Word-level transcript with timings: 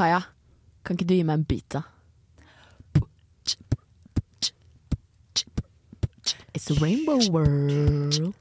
Kaja, 0.00 0.20
kan 0.80 0.96
ikke 0.96 1.04
du 1.04 1.12
gi 1.12 1.24
meg 1.28 1.34
en 1.34 1.42
bit, 1.44 1.64
da? 1.74 1.82
It's 6.56 6.70
a 6.72 6.76
rainbow 6.80 7.20
world. 7.28 8.32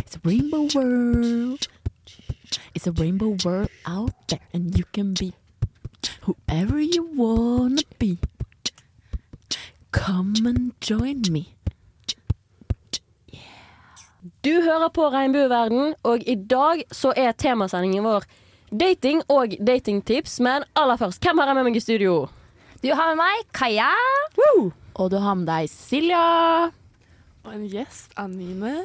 It's 0.00 0.16
a 0.16 0.20
rainbow 0.24 0.62
world. 0.72 1.68
It's 2.72 2.86
a 2.88 2.92
rainbow 2.92 3.36
world 3.44 3.68
out 3.84 4.16
there, 4.28 4.40
and 4.54 4.72
you 4.78 4.86
can 4.96 5.12
be 5.12 5.34
whoever 6.24 6.80
you 6.80 7.04
wanna 7.20 7.84
be. 7.98 8.16
Come 9.90 10.46
and 10.46 10.72
join 10.80 11.20
me. 11.28 11.52
Du 14.40 14.52
hører 14.62 14.88
på 14.88 15.08
Regnbueverden, 15.08 15.94
og 16.02 16.24
i 16.26 16.34
dag 16.34 16.84
så 16.92 17.12
er 17.16 17.32
temasendingen 17.32 18.04
vår 18.04 18.24
dating 18.72 19.22
og 19.32 19.54
datingtips. 19.60 20.38
Men 20.44 20.66
aller 20.78 21.00
først, 21.00 21.22
hvem 21.22 21.38
har 21.40 21.52
jeg 21.52 21.58
med 21.58 21.68
meg 21.68 21.78
i 21.78 21.84
studio? 21.84 22.16
Du 22.82 22.88
har 22.90 23.12
med 23.12 23.20
meg 23.22 23.44
Kaja. 23.54 23.92
Og 24.98 25.10
du 25.12 25.18
har 25.22 25.36
med 25.38 25.46
deg 25.48 25.70
Silja. 25.70 26.24
Og 27.42 27.54
en 27.54 27.64
gjest, 27.70 28.12
Anine. 28.18 28.76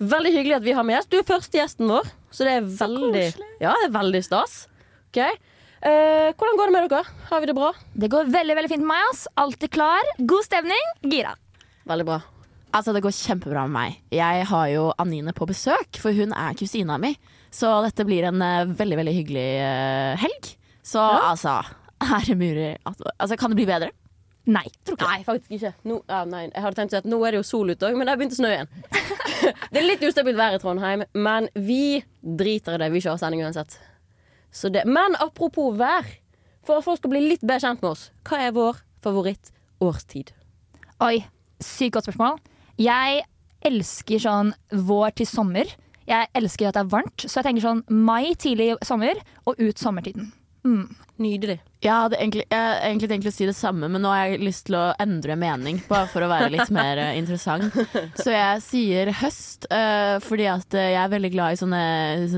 Veldig 0.00 0.32
hyggelig 0.32 0.58
at 0.58 0.64
vi 0.64 0.74
har 0.76 0.84
med 0.86 0.96
gjest. 0.98 1.12
Du 1.12 1.18
er 1.20 1.28
første 1.28 1.60
gjesten 1.60 1.88
vår, 1.90 2.08
så 2.32 2.46
det 2.48 2.56
er 2.56 2.66
veldig, 2.80 3.24
ja, 3.60 3.74
det 3.76 3.88
er 3.90 3.94
veldig 3.94 4.22
stas. 4.24 4.62
Okay. 5.10 5.36
Eh, 5.80 6.30
hvordan 6.36 6.58
går 6.60 6.68
det 6.68 6.74
med 6.74 6.90
dere? 6.92 7.14
Har 7.30 7.40
vi 7.40 7.48
det 7.48 7.56
bra? 7.56 7.70
Det 7.96 8.10
går 8.12 8.32
veldig 8.32 8.56
veldig 8.58 8.72
fint 8.72 8.84
med 8.84 8.92
meg. 8.92 9.22
Alltid 9.40 9.72
klar. 9.76 10.12
God 10.18 10.44
stemning. 10.44 10.92
Gira. 11.04 11.32
Veldig 11.88 12.06
bra. 12.08 12.20
Altså, 12.70 12.94
det 12.94 13.02
går 13.02 13.14
kjempebra 13.14 13.64
med 13.66 13.74
meg. 13.74 14.00
Jeg 14.14 14.46
har 14.46 14.66
jo 14.70 14.90
Anine 15.02 15.34
på 15.34 15.48
besøk, 15.50 15.98
for 15.98 16.14
hun 16.14 16.34
er 16.36 16.56
kusina 16.58 16.98
mi. 17.02 17.16
Så 17.50 17.70
dette 17.82 18.06
blir 18.06 18.28
en 18.28 18.42
uh, 18.42 18.70
veldig, 18.78 18.98
veldig 19.00 19.14
hyggelig 19.16 19.48
uh, 19.58 20.20
helg. 20.20 20.52
Så 20.86 21.02
altså, 21.02 21.56
er 22.00 22.28
det 22.28 22.36
mulig 22.38 22.68
at 22.86 23.02
Altså, 23.18 23.36
kan 23.36 23.50
det 23.50 23.58
bli 23.58 23.66
bedre? 23.66 23.90
Nei. 24.50 24.64
Nei, 24.88 25.18
faktisk 25.26 25.52
ikke. 25.58 25.72
Nå, 25.86 26.00
ah, 26.08 26.24
nei, 26.26 26.46
jeg 26.48 26.62
hadde 26.64 26.78
tenkt 26.78 26.94
å 26.94 26.96
si 26.96 27.00
at 27.02 27.08
nå 27.10 27.18
er 27.26 27.34
det 27.34 27.42
jo 27.42 27.46
sol 27.50 27.70
ute 27.70 27.86
òg, 27.86 27.98
men 27.98 28.06
det 28.06 28.14
har 28.14 28.20
begynt 28.20 28.34
å 28.34 28.38
snø 28.38 28.50
igjen. 28.54 28.70
det 29.72 29.82
er 29.82 29.86
litt 29.86 30.06
ustabilt 30.06 30.38
vær 30.38 30.56
i 30.56 30.60
Trondheim, 30.62 31.04
men 31.14 31.50
vi 31.54 32.00
driter 32.22 32.78
i 32.78 32.80
det. 32.82 32.88
Vi 32.94 33.02
kjører 33.04 33.20
sending 33.20 33.44
uansett. 33.44 33.76
Så 34.50 34.72
det, 34.72 34.86
men 34.88 35.14
apropos 35.22 35.76
vær, 35.78 36.08
for 36.66 36.80
at 36.80 36.86
folk 36.86 37.02
skal 37.02 37.12
bli 37.12 37.22
litt 37.28 37.44
bedre 37.44 37.62
kjent 37.66 37.84
med 37.84 37.92
oss, 37.92 38.08
hva 38.26 38.40
er 38.46 38.56
vår 38.56 38.80
favoritt-årstid? 39.04 40.32
Oi, 41.04 41.20
sykt 41.62 41.98
godt 41.98 42.08
spørsmål. 42.08 42.40
Jeg 42.80 43.24
elsker 43.66 44.22
sånn 44.22 44.54
vår 44.72 45.12
til 45.20 45.28
sommer. 45.28 45.68
Jeg 46.08 46.30
elsker 46.34 46.70
at 46.70 46.78
det 46.78 46.84
er 46.86 46.92
varmt, 46.94 47.26
så 47.26 47.38
jeg 47.38 47.50
tenker 47.50 47.66
sånn 47.66 47.82
mai 47.92 48.32
tidlig 48.40 48.72
sommer 48.86 49.20
og 49.44 49.60
ut 49.60 49.78
sommertiden. 49.78 50.30
Mm. 50.64 50.88
Nydelig. 51.20 51.58
Jeg 51.80 51.92
hadde 51.96 52.16
egentlig, 52.20 52.42
jeg 52.50 52.60
hadde 52.60 52.88
egentlig 52.90 53.08
tenkt 53.08 53.26
å 53.28 53.32
si 53.32 53.46
det 53.48 53.54
samme, 53.56 53.88
men 53.88 54.02
nå 54.04 54.08
har 54.12 54.26
jeg 54.30 54.40
lyst 54.44 54.66
til 54.68 54.74
å 54.76 54.82
endre 55.00 55.36
mening. 55.40 55.78
Bare 55.88 56.08
for 56.12 56.24
å 56.24 56.28
være 56.28 56.50
litt 56.52 56.70
mer 56.76 57.00
eh, 57.00 57.14
interessant. 57.20 57.72
Så 58.20 58.32
jeg 58.32 58.60
sier 58.64 59.10
høst, 59.20 59.64
eh, 59.72 60.16
fordi 60.24 60.46
at 60.52 60.76
eh, 60.76 60.90
jeg 60.94 61.00
er 61.00 61.12
veldig 61.14 61.30
glad 61.32 61.56
i 61.56 61.60
sånne 61.60 61.80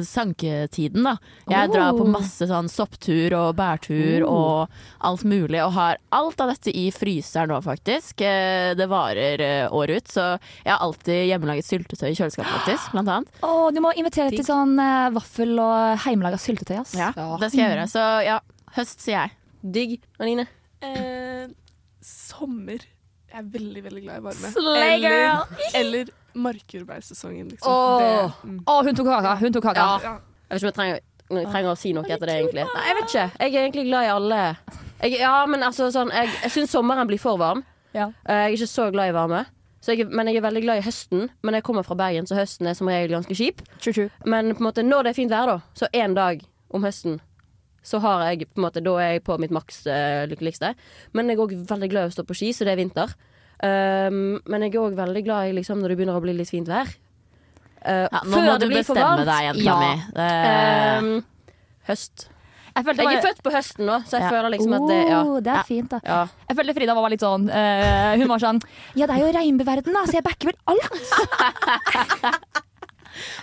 sanketiden, 0.06 1.02
da. 1.06 1.16
Jeg 1.50 1.68
Oh. 1.68 1.74
drar 1.74 1.92
på 1.98 2.06
masse 2.10 2.46
sånn 2.50 2.68
sopptur 2.70 3.34
og 3.38 3.56
bærtur 3.58 4.24
og 4.28 4.68
alt 5.00 5.24
mulig, 5.26 5.60
og 5.64 5.72
har 5.76 5.98
alt 6.14 6.40
av 6.42 6.52
dette 6.54 6.70
i 6.74 6.88
fryseren 6.94 7.50
nå, 7.54 7.60
faktisk. 7.64 8.20
Eh, 8.22 8.74
Det 8.78 8.86
varer 8.88 9.40
eh, 9.42 9.68
året 9.74 10.02
ut, 10.02 10.08
så 10.14 10.26
jeg 10.64 10.70
har 10.72 10.80
alltid 10.86 11.26
hjemmelaget 11.28 11.66
syltetøy 11.66 12.08
i 12.10 12.14
kjøleskapet, 12.18 12.52
faktisk, 12.62 12.92
blant 12.94 13.08
annet. 13.08 13.42
Å, 13.42 13.70
du 13.74 13.80
må 13.84 13.92
invitere 13.98 14.30
til 14.34 14.46
sånn 14.46 14.74
eh, 14.78 15.10
vaffel 15.14 15.54
og 15.62 15.98
heimelaga 16.06 16.38
syltetøy. 16.40 16.78
ass. 16.82 16.94
Ja, 16.98 17.10
det 17.12 17.50
skal 17.52 17.58
jeg 17.64 17.70
gjøre. 17.74 17.88
Så 17.92 18.06
ja, 18.26 18.38
høst 18.76 19.04
sier 19.04 19.18
jeg. 19.18 19.36
Digg. 19.62 19.94
Anine? 20.22 20.46
Eh, 20.82 21.46
sommer. 22.02 22.82
Jeg 23.32 23.38
er 23.40 23.46
veldig, 23.54 23.84
veldig 23.84 24.02
glad 24.04 24.20
i 24.20 24.24
varme. 24.26 24.50
Slay 24.52 24.98
girl! 25.00 25.46
Eller, 25.72 25.78
eller 25.80 26.10
markjordbærsesongen, 26.34 27.48
liksom. 27.54 27.72
Åh. 27.72 28.02
Det, 28.02 28.50
mm. 28.50 28.58
Å, 28.68 28.76
hun 28.84 28.98
tok 28.98 29.08
kaka. 29.08 29.34
Hun 29.40 29.56
tok 29.56 29.66
kaka. 29.70 29.86
Ja. 29.86 30.12
ja. 30.12 30.14
Jeg 30.52 30.58
vet 30.58 30.60
ikke 30.60 30.66
om 30.66 30.68
jeg 30.68 30.76
trenger, 30.76 31.02
jeg 31.32 31.50
trenger 31.54 31.70
å 31.70 31.78
si 31.80 31.92
noe 31.96 32.08
etter 32.08 32.28
det, 32.28 32.36
egentlig. 32.42 32.64
Nei, 32.68 32.84
jeg 32.88 32.98
vet 32.98 33.08
ikke. 33.08 33.26
Jeg 33.38 33.54
er 33.54 33.62
egentlig 33.62 33.86
glad 33.88 34.04
i 34.04 34.12
alle. 34.12 34.40
Jeg, 35.02 35.16
ja, 35.22 35.32
men 35.50 35.64
altså 35.66 35.88
sånn 35.90 36.12
Jeg, 36.14 36.28
jeg 36.44 36.52
syns 36.54 36.74
sommeren 36.76 37.08
blir 37.08 37.20
for 37.22 37.40
varm. 37.40 37.64
Ja. 37.96 38.10
Eh, 38.26 38.44
Jeg 38.44 38.52
er 38.52 38.56
ikke 38.58 38.70
så 38.74 38.88
glad 38.92 39.12
i 39.12 39.16
varme. 39.16 39.44
Så 39.82 39.96
jeg, 39.96 40.06
men 40.14 40.28
jeg 40.30 40.38
er 40.38 40.44
veldig 40.44 40.62
glad 40.62 40.82
i 40.82 40.84
høsten. 40.86 41.26
Men 41.42 41.56
jeg 41.56 41.64
kommer 41.66 41.86
fra 41.86 41.96
Bergen, 41.98 42.28
så 42.28 42.36
høsten 42.38 42.68
er 42.70 42.76
som 42.78 42.90
regel 42.90 43.16
ganske 43.16 43.34
kjip. 43.34 43.64
True, 43.78 43.96
true. 43.96 44.10
Men 44.28 44.52
på 44.52 44.62
en 44.62 44.68
måte 44.68 44.84
når 44.86 45.08
det 45.08 45.14
er 45.14 45.18
fint 45.22 45.32
vær, 45.32 45.50
da, 45.56 45.56
så 45.78 45.88
en 46.04 46.14
dag 46.18 46.44
om 46.72 46.84
høsten, 46.86 47.16
så 47.82 47.98
har 48.00 48.24
jeg 48.30 48.46
på 48.48 48.60
en 48.60 48.66
måte 48.68 48.82
Da 48.82 48.94
er 49.02 49.12
jeg 49.16 49.24
på 49.26 49.38
mitt 49.42 49.50
maks 49.54 49.82
uh, 49.90 50.24
lykkeligste. 50.30 50.74
Men 51.12 51.28
jeg 51.28 51.36
er 51.38 51.42
òg 51.44 51.54
veldig 51.66 51.90
glad 51.90 52.04
i 52.06 52.12
å 52.12 52.14
stå 52.16 52.24
på 52.28 52.34
ski, 52.38 52.52
så 52.54 52.64
det 52.64 52.72
er 52.76 52.82
vinter. 52.82 53.14
Um, 53.62 54.40
men 54.46 54.62
jeg 54.66 54.74
er 54.74 54.80
òg 54.82 54.94
veldig 54.98 55.22
glad 55.26 55.48
i 55.50 55.56
liksom, 55.60 55.78
når 55.82 55.88
det 55.92 55.98
begynner 56.00 56.18
å 56.18 56.22
bli 56.24 56.32
litt 56.38 56.50
fint 56.50 56.68
vær. 56.70 56.86
Uh, 57.82 58.06
Ja, 58.06 58.20
nå 58.24 58.42
må 58.46 58.58
du 58.62 58.68
bestemme 58.70 59.24
deg, 59.26 59.48
jenta 59.50 59.64
Ja. 59.66 59.78
mi. 59.80 59.92
Det- 60.14 61.02
Um, 61.02 61.24
høst. 61.88 62.28
Jeg 62.74 62.84
følte 62.86 63.02
Jeg 63.04 63.16
er 63.18 63.22
født 63.26 63.42
på 63.44 63.50
høsten 63.52 63.84
nå, 63.84 63.96
så 64.06 64.16
jeg 64.16 64.22
Ja. 64.22 64.30
føler 64.30 64.50
liksom 64.54 64.72
at 64.78 64.88
det 64.88 65.08
Ja. 65.10 65.22
Oh, 65.26 65.40
det 65.40 65.52
er 65.52 65.62
fint, 65.68 65.90
da. 65.90 65.98
ja. 66.04 66.26
Jeg 66.48 66.56
følte 66.56 66.74
Frida 66.74 66.94
var 66.94 67.10
litt 67.10 67.20
sånn 67.20 67.50
uh, 67.50 68.16
Hun 68.16 68.28
var 68.28 68.38
sånn 68.38 68.60
Ja, 68.94 69.06
det 69.06 69.16
er 69.16 69.26
jo 69.26 69.32
regnbueverden, 69.36 69.92
da, 69.92 70.04
så 70.06 70.12
jeg 70.16 70.24
backer 70.24 70.46
vel 70.46 70.56
alt. 70.66 70.88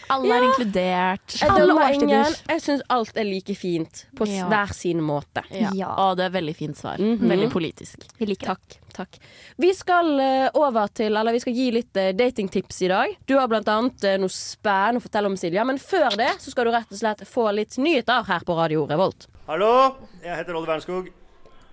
Alle 0.10 0.36
er 0.36 0.46
inkludert. 0.50 1.36
Jeg 1.40 1.50
Alle 1.50 1.66
dømmer 1.68 1.96
ingen. 1.96 2.36
Jeg 2.50 2.64
syns 2.64 2.84
alt 2.90 3.18
er 3.18 3.28
like 3.28 3.56
fint 3.58 4.06
på 4.18 4.28
hver 4.30 4.74
sin 4.76 5.02
måte. 5.06 5.44
Ja. 5.54 5.72
Ja. 5.78 5.92
Og 6.06 6.18
det 6.20 6.26
er 6.30 6.36
veldig 6.38 6.56
fint 6.58 6.78
svar. 6.80 7.00
Mhm. 7.02 7.30
Veldig 7.30 7.50
politisk. 7.54 8.06
Vi 8.18 8.26
liker 8.30 8.54
det. 8.54 8.56
Takk. 8.60 8.80
takk 8.96 9.20
Vi 9.62 9.74
skal 9.78 10.20
eh, 10.20 10.50
over 10.60 10.88
til 10.88 11.16
Eller 11.16 11.32
vi 11.36 11.40
skal 11.44 11.54
gi 11.54 11.70
litt 11.72 11.98
eh, 11.98 12.12
datingtips 12.18 12.82
i 12.82 12.90
dag. 12.92 13.16
Du 13.30 13.38
har 13.38 13.48
blant 13.52 13.68
annet 13.70 14.04
eh, 14.04 14.18
noe 14.22 14.34
spennende 14.34 15.00
å 15.00 15.06
fortelle 15.06 15.30
om, 15.32 15.38
Silja. 15.40 15.66
Men 15.68 15.80
før 15.80 16.10
det 16.18 16.32
så 16.42 16.52
skal 16.52 16.70
du 16.70 16.74
rett 16.76 16.92
og 16.92 17.00
slett 17.02 17.26
få 17.30 17.50
litt 17.56 17.78
nyheter 17.78 18.26
her 18.28 18.46
på 18.48 18.58
Radio 18.58 18.86
Revolt. 18.90 19.28
Hallo, 19.48 19.96
jeg 20.24 20.36
heter 20.42 20.58
Odd 20.60 20.68
Wernskog. 20.70 21.10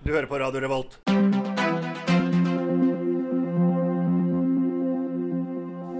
Du 0.03 0.11
hører 0.13 0.29
på 0.29 0.39
Radio 0.39 0.61
Revolt. 0.61 0.99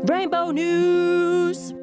Rainbow 0.07 0.51
News! 0.51 1.73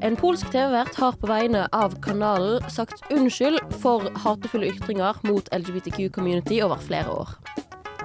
En 0.00 0.16
polsk 0.16 0.48
TV-vert 0.48 0.94
har 0.96 1.16
på 1.20 1.28
vegne 1.28 1.66
av 1.76 1.92
kanalen 2.00 2.64
sagt 2.72 3.02
unnskyld 3.12 3.58
for 3.82 4.06
hatefulle 4.22 4.70
ytringer 4.72 5.18
mot 5.28 5.48
LGBTQ-community 5.52 6.62
over 6.64 6.80
flere 6.80 7.12
år. 7.12 7.34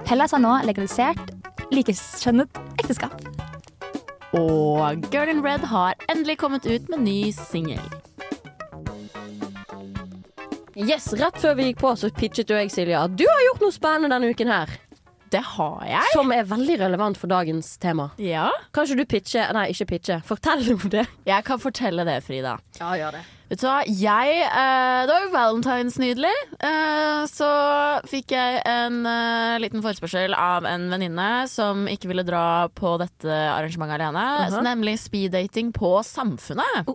Hellas 0.04 0.34
har 0.36 0.42
nå 0.44 0.52
legalisert 0.68 1.32
likekjønnet 1.72 2.60
ekteskap. 2.76 3.16
Og 4.36 5.08
Girl 5.08 5.32
in 5.32 5.40
Red 5.44 5.64
har 5.70 5.96
endelig 6.12 6.36
kommet 6.44 6.68
ut 6.68 6.90
med 6.92 7.06
ny 7.06 7.20
singel. 7.32 7.80
Yes, 10.76 11.08
Rett 11.16 11.40
før 11.40 11.56
vi 11.56 11.70
gikk 11.70 11.80
på, 11.80 11.94
så 11.96 12.12
pitchet 12.12 12.52
jo 12.52 12.60
jeg, 12.60 12.68
Silja, 12.74 13.06
at 13.08 13.16
du 13.16 13.24
har 13.24 13.46
gjort 13.48 13.64
noe 13.64 13.72
spennende 13.72 14.12
denne 14.12 14.36
uken 14.36 14.52
her. 14.52 14.76
Det 15.30 15.42
har 15.56 15.80
jeg. 15.88 16.02
Som 16.14 16.30
er 16.34 16.46
veldig 16.46 16.78
relevant 16.80 17.18
for 17.18 17.30
dagens 17.30 17.72
tema. 17.82 18.10
Ja. 18.22 18.48
Kanskje 18.76 18.98
du 19.00 19.04
pitche 19.08 19.46
Nei, 19.56 19.68
ikke 19.74 19.88
pitche. 19.96 20.20
Fortell 20.26 20.62
om 20.74 20.86
det. 20.92 21.06
Jeg 21.26 21.46
kan 21.46 21.62
fortelle 21.62 22.06
det, 22.06 22.20
Frida. 22.26 22.56
Ja, 22.78 22.92
gjør 22.98 23.18
det. 23.18 23.24
Vet 23.46 23.60
du 23.62 23.66
hva, 23.68 23.76
jeg 23.86 24.40
eh, 24.42 25.00
Det 25.06 25.12
var 25.14 25.22
jo 25.22 25.30
valentines 25.30 25.96
nydelig. 26.02 26.32
Eh, 26.66 27.22
så 27.30 27.48
fikk 28.10 28.34
jeg 28.34 28.58
en 28.66 29.00
eh, 29.06 29.58
liten 29.62 29.84
forespørsel 29.84 30.34
av 30.34 30.66
en 30.66 30.88
venninne 30.90 31.28
som 31.50 31.84
ikke 31.90 32.10
ville 32.10 32.24
dra 32.26 32.66
på 32.74 32.96
dette 32.98 33.30
arrangementet 33.30 34.00
alene. 34.00 34.24
Aha. 34.48 34.64
Nemlig 34.66 34.96
speeddating 35.04 35.70
på 35.76 35.92
Samfunnet. 36.06 36.90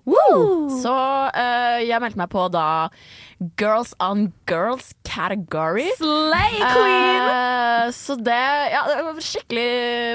Så 0.83 0.95
eh, 1.31 1.79
jeg 1.87 2.03
meldte 2.03 2.19
meg 2.19 2.31
på 2.35 2.47
da 2.51 2.67
Girls 3.57 3.95
on 4.03 4.27
Girls 4.49 4.91
category. 5.07 5.87
Slay 6.01 6.59
queen! 6.59 7.29
Eh, 7.31 7.91
så 7.95 8.19
det, 8.19 8.41
ja, 8.75 8.83
det 8.91 8.99
var 8.99 9.13
en 9.15 9.23
skikkelig 9.31 9.69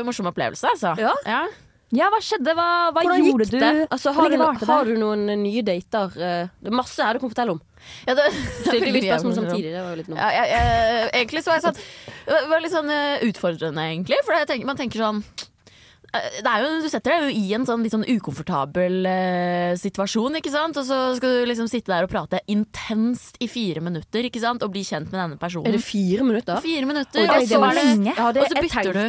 morsom 0.06 0.28
opplevelse, 0.30 0.68
altså. 0.76 0.92
Ja. 1.00 1.16
Ja, 1.26 1.46
hva 1.94 2.18
skjedde? 2.18 2.52
Hva, 2.56 2.66
hva 2.90 3.02
gjorde 3.06 3.46
gikk 3.46 3.60
du? 3.62 3.86
Altså, 3.94 4.12
har, 4.16 4.28
du, 4.30 4.36
det? 4.36 4.66
har 4.66 4.88
du 4.88 4.96
noen 4.98 5.26
nye 5.38 5.62
dater? 5.62 6.16
eh, 6.18 6.48
Det 6.58 6.72
er 6.72 6.74
masse 6.74 6.98
her 7.02 7.14
du 7.14 7.22
kan 7.22 7.30
fortelle 7.30 7.54
om. 7.54 7.60
Ja, 8.08 8.16
det, 8.18 8.24
Stilte 8.66 8.90
vi 8.90 9.02
spørsmål 9.04 9.36
samtidig. 9.38 9.70
Det 9.70 9.82
var 9.82 9.92
jo 9.94 9.98
litt 10.02 10.08
noe. 10.10 10.18
Ja, 10.18 10.30
jeg, 10.34 10.48
jeg, 10.50 11.10
egentlig 11.20 11.44
så 11.44 11.52
var 11.52 11.60
jeg 11.60 11.66
sånn 11.68 11.82
Det 12.26 12.40
var 12.50 12.64
litt 12.64 12.74
sånn 12.74 12.90
eh, 12.90 13.26
utfordrende, 13.28 13.84
egentlig. 13.92 14.18
For 14.26 14.34
jeg 14.34 14.48
tenker, 14.50 14.66
man 14.66 14.80
tenker 14.80 15.04
sånn 15.04 15.20
eh, 15.22 16.40
det 16.42 16.50
er 16.50 16.64
jo, 16.64 16.72
du 16.82 16.88
setter 16.90 17.14
deg 17.14 17.28
jo 17.28 17.36
i 17.38 17.54
en 17.54 17.68
sånn 17.68 17.86
litt 17.86 17.94
sånn 17.94 18.06
ukomfortabel 18.16 19.06
eh, 19.12 19.76
situasjon, 19.78 20.40
ikke 20.40 20.54
sant? 20.54 20.82
Og 20.82 20.88
så 20.90 20.98
skal 21.20 21.38
du 21.38 21.46
liksom 21.52 21.70
sitte 21.70 21.94
der 21.94 22.08
og 22.08 22.10
prate 22.10 22.42
intenst 22.50 23.38
i 23.38 23.46
fire 23.52 23.84
minutter, 23.84 24.26
ikke 24.26 24.42
sant? 24.42 24.66
Og 24.66 24.74
bli 24.74 24.82
kjent 24.86 25.12
med 25.12 25.20
denne 25.22 25.38
personen. 25.38 25.70
Er 25.70 25.78
det 25.78 25.86
fire 25.86 26.26
minutter? 26.26 26.58
Fire 26.66 26.90
minutter, 26.90 27.30
og 27.30 27.46
så, 27.46 27.62
var 27.62 27.78
er 27.78 27.94
det. 27.94 28.10
Ja, 28.10 28.32
og 28.34 28.42
så 28.42 28.66
bytter 28.66 28.98
du. 28.98 29.06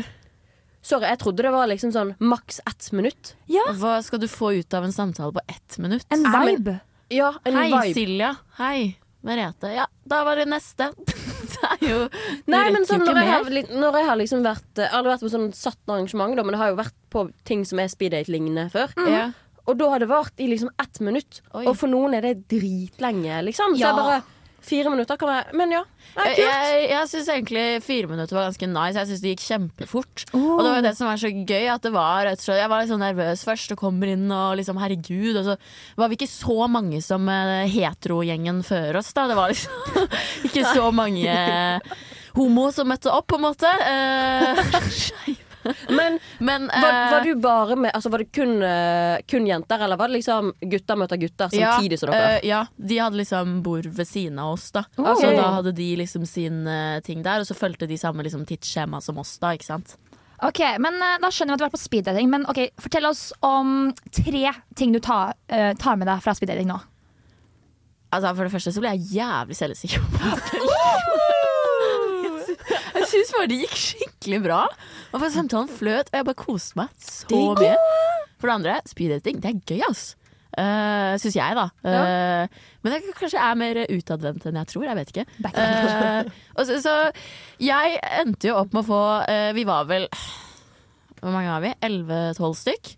Sorry, 0.87 1.09
jeg 1.11 1.19
trodde 1.19 1.43
det 1.43 1.51
var 1.51 1.67
liksom 1.67 1.91
sånn 1.91 2.13
maks 2.23 2.61
ett 2.69 2.91
minutt. 2.95 3.33
Ja, 3.51 3.65
Hva 3.75 3.97
skal 4.05 4.21
du 4.23 4.27
få 4.31 4.53
ut 4.55 4.73
av 4.77 4.85
en 4.87 4.93
samtale 4.95 5.33
på 5.35 5.43
ett 5.51 5.77
minutt? 5.83 6.05
en 6.09 6.23
Ja, 6.23 6.29
men- 6.39 6.55
vibe. 6.55 6.79
Ja, 7.11 7.33
en 7.45 7.55
Hei, 7.55 7.67
vibe. 7.71 7.93
Silja. 7.95 8.35
Hei. 8.57 8.97
Merete. 9.23 9.73
Ja, 9.75 9.85
da 10.07 10.21
var 10.23 10.35
det 10.39 10.45
neste. 10.47 10.91
det 11.51 11.69
er 11.71 11.81
jo 11.89 11.97
Du 12.07 12.51
Nei, 12.51 12.69
men 12.71 12.83
rekker 12.83 12.85
sånn, 12.87 12.99
jo 13.01 13.05
når, 13.05 13.17
ikke 13.17 13.23
jeg 13.23 13.31
har, 13.33 13.49
mer. 13.49 13.81
når 13.81 13.97
jeg 13.97 14.05
har 14.07 14.17
liksom 14.21 14.43
vært 14.45 14.77
Jeg 14.81 14.87
har 14.91 14.97
aldri 14.99 15.11
vært 15.11 15.23
på 15.25 15.31
sånn 15.33 15.47
satt 15.57 15.77
arrangement, 15.89 16.35
da, 16.37 16.43
men 16.43 16.53
det 16.55 16.59
har 16.61 16.69
jo 16.71 16.77
vært 16.79 16.95
på 17.11 17.23
ting 17.49 17.65
som 17.65 17.79
er 17.83 17.87
speeddate-lignende 17.91 18.67
før. 18.71 18.93
Ja. 19.09 19.25
Og 19.67 19.75
da 19.81 19.89
har 19.91 19.99
det 19.99 20.07
vart 20.07 20.39
i 20.39 20.47
liksom 20.47 20.69
ett 20.79 20.99
minutt. 21.03 21.41
Oi. 21.53 21.65
Og 21.67 21.75
for 21.75 21.87
noen 21.91 22.13
er 22.15 22.21
det 22.21 22.47
dritlenge, 22.47 23.41
liksom. 23.49 23.75
Så 23.75 23.79
Ja. 23.83 23.91
jeg 23.91 23.95
bare 23.99 24.23
Fire 24.67 24.91
minutter 24.91 25.15
kan 25.19 25.29
være 25.31 25.53
Men 25.55 25.71
ja. 25.71 25.81
Er 26.17 26.33
Jeg, 26.33 26.39
jeg, 26.41 26.89
jeg 26.91 27.07
syns 27.11 27.27
egentlig 27.31 27.63
fire 27.85 28.09
minutter 28.09 28.35
var 28.35 28.47
ganske 28.49 28.67
nice. 28.71 28.97
Jeg 28.97 29.07
syns 29.11 29.21
det 29.23 29.31
gikk 29.35 29.43
kjempefort. 29.45 30.23
Og 30.33 30.59
det 30.63 30.69
var 30.71 30.79
jo 30.79 30.85
det 30.87 30.93
som 30.97 31.07
var 31.09 31.19
så 31.21 31.29
gøy. 31.31 31.67
At 31.73 31.83
det 31.85 31.91
var, 31.93 32.23
rett 32.25 32.41
og 32.41 32.45
slett- 32.47 32.61
jeg 32.63 32.71
var 32.71 32.81
litt 32.83 32.91
sånn 32.91 33.03
nervøs 33.05 33.43
først 33.47 33.75
og 33.75 33.81
kommer 33.83 34.11
inn 34.15 34.25
og 34.33 34.55
liksom 34.59 34.79
herregud. 34.81 35.37
Og 35.41 35.45
så 35.51 35.57
var 35.99 36.09
vi 36.11 36.17
ikke 36.19 36.29
så 36.31 36.67
mange 36.71 37.01
som 37.05 37.27
eh, 37.29 37.67
heterogjengen 37.71 38.63
før 38.67 38.99
oss, 39.03 39.13
da. 39.13 39.27
Det 39.31 39.37
var 39.37 39.53
liksom 39.53 40.07
ikke 40.49 40.65
så 40.73 40.87
mange 40.95 41.37
homo 42.37 42.67
som 42.73 42.89
møtte 42.89 43.13
opp, 43.13 43.27
på 43.31 43.37
en 43.39 43.45
måte. 43.47 43.69
Eh, 43.87 45.35
Men 45.89 46.19
men 46.39 46.67
var, 46.67 46.89
eh, 46.89 47.11
var 47.11 47.25
du 47.25 47.41
bare 47.41 47.75
med 47.75 47.91
Altså 47.93 48.11
var 48.13 48.23
det 48.23 48.31
kun, 48.35 48.57
eh, 48.63 49.17
kun 49.27 49.47
jenter, 49.47 49.83
eller 49.85 49.99
var 49.99 50.11
det 50.11 50.19
liksom 50.19 50.53
gutter 50.61 50.99
møter 50.99 51.21
gutter 51.21 51.53
samtidig 51.53 51.99
som 52.01 52.11
dere? 52.11 52.39
Uh, 52.39 52.47
ja, 52.47 52.63
de 52.77 52.99
hadde 53.01 53.19
liksom 53.21 53.61
bord 53.65 53.87
ved 53.87 54.07
siden 54.07 54.39
av 54.43 54.55
oss, 54.55 54.69
da. 54.75 54.85
Okay. 54.97 55.21
Så 55.21 55.31
da 55.37 55.47
hadde 55.57 55.73
de 55.77 55.89
liksom 56.03 56.25
sin 56.29 56.65
eh, 56.67 56.99
ting 57.05 57.23
der, 57.25 57.43
og 57.43 57.49
så 57.49 57.57
fulgte 57.57 57.87
de 57.89 57.97
samme 57.99 58.25
liksom, 58.25 58.45
tidsskjema 58.49 59.01
som 59.03 59.19
oss, 59.21 59.37
da. 59.41 59.53
ikke 59.57 59.69
sant? 59.69 59.97
Ok, 60.45 60.59
men 60.79 60.99
eh, 61.01 61.17
Da 61.21 61.31
skjønner 61.33 61.53
vi 61.53 61.57
at 61.57 61.61
du 61.61 61.65
har 61.65 61.71
vært 61.71 61.77
på 61.79 61.85
speeddating. 61.85 62.29
Men 62.33 62.45
ok, 62.49 62.61
fortell 62.81 63.09
oss 63.09 63.31
om 63.45 63.91
tre 64.13 64.53
ting 64.77 64.93
du 64.93 65.01
tar, 65.03 65.33
eh, 65.49 65.73
tar 65.79 65.97
med 65.97 66.09
deg 66.09 66.21
fra 66.23 66.35
speeddating 66.37 66.69
nå. 66.69 66.77
Altså, 68.13 68.31
for 68.37 68.45
det 68.45 68.53
første 68.53 68.71
så 68.71 68.83
ble 68.83 68.93
jeg 68.95 69.17
jævlig 69.17 69.57
selvsikker. 69.59 71.33
Jeg 72.67 73.09
syns 73.11 73.33
bare 73.35 73.49
det 73.51 73.59
gikk 73.63 73.75
skikkelig 73.79 74.39
bra. 74.43 74.61
Og 75.13 75.19
for 75.21 75.33
Samtalen 75.33 75.71
fløt, 75.71 76.11
og 76.11 76.19
jeg 76.19 76.27
bare 76.29 76.39
koste 76.39 76.79
meg 76.79 76.93
så 77.01 77.27
mye. 77.57 77.73
For 78.37 78.49
det 78.49 78.55
andre, 78.59 78.79
speeddating, 78.89 79.41
det 79.43 79.51
er 79.51 79.61
gøy, 79.65 79.83
ass. 79.89 80.07
Uh, 80.57 81.13
syns 81.21 81.35
jeg, 81.37 81.53
da. 81.53 81.67
Eh, 81.85 82.61
men 82.81 82.95
jeg 82.95 83.13
kanskje 83.19 83.41
er 83.45 83.57
mer 83.59 83.79
utadvendt 83.93 84.47
enn 84.49 84.57
jeg 84.57 84.71
tror. 84.71 84.87
Jeg 84.89 84.97
vet 84.97 85.11
ikke. 85.13 85.25
Uh, 85.45 86.31
så, 86.65 86.79
så 86.81 86.95
jeg 87.61 87.99
endte 88.23 88.49
jo 88.49 88.57
opp 88.63 88.73
med 88.73 88.81
å 88.81 88.87
få 88.87 89.01
uh, 89.27 89.51
Vi 89.53 89.67
var 89.69 89.85
vel 89.89 90.07
Hvor 91.19 91.35
mange 91.35 91.51
var 91.51 91.61
vi? 91.61 91.75
11-12 91.85 92.57
stykk. 92.63 92.93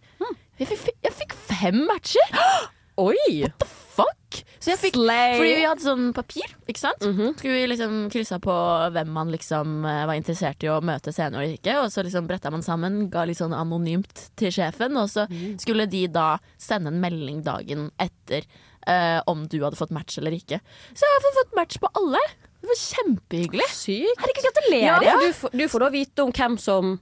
Jeg 0.60 0.68
fikk, 0.68 0.90
jeg 1.06 1.16
fikk 1.16 1.36
fem 1.48 1.86
matcher! 1.88 2.76
Oi! 3.00 3.48
Fuck! 3.96 4.42
Så 4.60 4.74
jeg 4.74 4.80
fikk 4.82 4.98
fordi 5.00 5.54
vi 5.56 5.64
hadde 5.66 5.82
sånn 5.84 6.10
papir, 6.14 6.52
ikke 6.70 6.82
sant? 6.82 7.02
Skulle 7.40 7.56
vi 7.56 7.68
liksom 7.72 7.94
kryssa 8.12 8.38
på 8.44 8.54
hvem 8.94 9.10
man 9.16 9.32
liksom 9.34 9.86
eh, 9.88 10.02
var 10.10 10.18
interessert 10.20 10.64
i 10.64 10.70
å 10.72 10.78
møte 10.86 11.14
senere 11.16 11.46
og 11.48 11.56
ikke. 11.56 11.78
Og 11.82 11.92
så 11.94 12.04
liksom 12.06 12.28
bretta 12.30 12.52
man 12.54 12.62
sammen, 12.66 13.06
ga 13.12 13.24
litt 13.26 13.40
sånn 13.40 13.56
anonymt 13.56 14.26
til 14.40 14.52
sjefen. 14.54 14.98
Og 15.00 15.08
så 15.12 15.26
skulle 15.64 15.88
de 15.90 16.06
da 16.12 16.34
sende 16.62 16.92
en 16.94 17.00
melding 17.02 17.40
dagen 17.48 17.88
etter 18.04 18.44
uh, 18.88 19.20
om 19.32 19.48
du 19.50 19.58
hadde 19.64 19.80
fått 19.80 19.96
match 19.96 20.20
eller 20.22 20.36
ikke. 20.38 20.60
Så 20.94 21.08
jeg 21.08 21.16
har 21.18 21.28
fått 21.40 21.56
match 21.58 21.80
på 21.82 21.92
alle. 22.04 22.22
Det 22.60 22.68
var 22.74 22.82
kjempehyggelig. 22.84 23.70
Sykt. 23.74 24.20
Herregud, 24.20 24.50
gratulerer! 24.50 25.08
Ja, 25.08 25.16
du, 25.24 25.30
får- 25.40 25.56
du 25.56 25.66
får 25.72 25.86
da 25.88 25.90
vite 25.96 26.26
om 26.28 26.34
hvem 26.36 26.58
som 26.60 26.98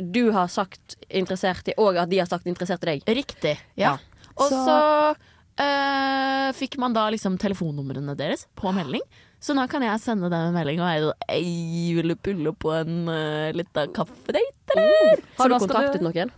du 0.00 0.22
har 0.32 0.48
sagt 0.48 0.96
interessert 1.12 1.68
i, 1.68 1.74
og 1.76 1.98
at 2.00 2.08
de 2.08 2.22
har 2.22 2.30
sagt 2.30 2.48
interessert 2.48 2.82
i 2.88 2.94
deg. 2.96 3.04
Riktig. 3.20 3.58
Ja. 3.76 3.98
Og 4.40 4.48
Så- 4.48 5.12
eh, 5.62 6.48
fikk 6.56 6.78
man 6.82 6.94
da 6.96 7.08
liksom 7.12 7.38
telefonnumrene 7.40 8.16
deres 8.18 8.46
på 8.58 8.72
melding. 8.74 9.04
Så 9.42 9.56
nå 9.58 9.64
kan 9.70 9.82
jeg 9.82 9.98
sende 9.98 10.30
dem 10.30 10.50
en 10.50 10.54
melding 10.54 10.78
og 10.78 10.86
være 10.86 11.06
sånn 11.08 11.96
vil 11.96 12.12
du 12.12 12.18
pulle 12.28 12.52
på 12.62 12.70
en 12.76 13.08
uh, 13.10 13.50
lita 13.56 13.88
kaffedate, 13.90 14.76
eller? 14.76 15.24
Har 15.40 15.50
du 15.50 15.56
kontaktet 15.58 15.98
du- 15.98 16.06
noen? 16.06 16.30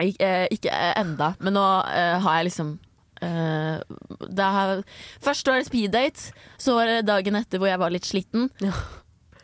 Ik 0.00 0.16
uh, 0.24 0.46
ikke 0.48 0.72
eh, 0.72 0.94
enda, 0.96 1.34
men 1.44 1.52
nå 1.58 1.66
eh, 1.88 2.16
har 2.20 2.40
jeg 2.40 2.52
liksom 2.52 2.78
Uh, 3.20 3.76
det 4.32 4.46
har, 4.48 4.78
Først 5.20 5.44
var 5.44 5.58
det 5.60 5.66
speeddate, 5.66 6.30
så 6.56 6.72
var 6.78 6.88
det 6.88 7.02
dagen 7.04 7.36
etter 7.36 7.60
hvor 7.60 7.68
jeg 7.68 7.80
var 7.82 7.92
litt 7.92 8.06
sliten. 8.08 8.46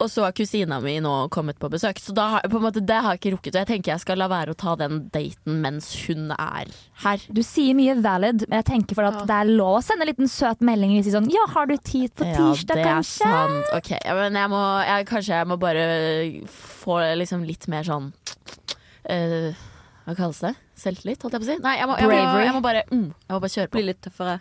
Og 0.03 0.11
så 0.13 0.27
har 0.27 0.35
kusina 0.37 0.79
mi 0.85 0.99
nå 1.01 1.13
kommet 1.33 1.59
på 1.61 1.71
besøk, 1.73 2.01
så 2.03 2.13
da 2.17 2.27
har, 2.35 2.49
på 2.51 2.59
en 2.59 2.65
måte, 2.67 2.83
det 2.85 2.99
har 3.01 3.15
jeg 3.15 3.23
ikke 3.23 3.33
rukket. 3.37 3.55
Og 3.55 3.61
jeg 3.63 3.69
tenker 3.71 3.93
jeg 3.95 4.03
skal 4.03 4.21
la 4.21 4.29
være 4.31 4.53
å 4.53 4.59
ta 4.59 4.75
den 4.81 5.07
daten 5.15 5.61
mens 5.63 5.89
hun 6.05 6.33
er 6.35 6.73
her. 7.05 7.25
Du 7.33 7.41
sier 7.47 7.77
mye 7.79 7.97
valid, 8.05 8.45
men 8.49 8.61
jeg 8.61 8.69
tenker 8.73 8.99
for 8.99 9.09
at 9.09 9.23
det 9.29 9.39
er 9.39 9.53
lov 9.53 9.79
å 9.79 9.85
sende 9.85 10.05
en 10.07 10.13
liten 10.13 10.31
søt 10.31 10.65
melding 10.65 10.97
og 10.99 11.07
si 11.07 11.15
sånn 11.15 11.31
Ja, 11.33 11.47
har 11.55 11.71
du 11.71 11.77
tid 11.79 12.13
på 12.17 12.29
tirsdag, 12.29 12.75
det 12.75 12.85
er 12.85 12.91
kanskje? 12.99 13.31
sant. 13.31 13.73
Ok, 13.77 13.95
ja, 13.97 14.19
men 14.21 14.37
jeg 14.43 14.53
må, 14.53 14.63
jeg, 14.91 15.09
kanskje 15.13 15.41
jeg 15.41 15.51
må 15.53 15.59
bare 15.65 15.87
få 16.59 17.01
liksom 17.23 17.47
litt 17.49 17.67
mer 17.73 17.87
sånn 17.89 18.13
uh, 18.13 19.65
Hva 20.05 20.19
kalles 20.19 20.43
det? 20.45 20.53
Selvtillit, 20.77 21.25
holdt 21.25 21.39
jeg 21.39 21.41
på 21.41 21.49
å 21.49 21.51
si? 21.55 21.59
Nei, 21.65 21.79
jeg 21.81 21.89
må, 21.89 21.97
jeg 22.03 22.13
må, 22.13 22.21
jeg 22.45 22.55
må, 22.59 22.63
bare, 22.65 22.85
mm, 22.93 23.09
jeg 23.09 23.33
må 23.33 23.41
bare 23.41 23.55
kjøre 23.57 23.73
på. 23.73 23.79
Bli 23.79 23.89
litt 23.95 24.05
tøffere. 24.05 24.39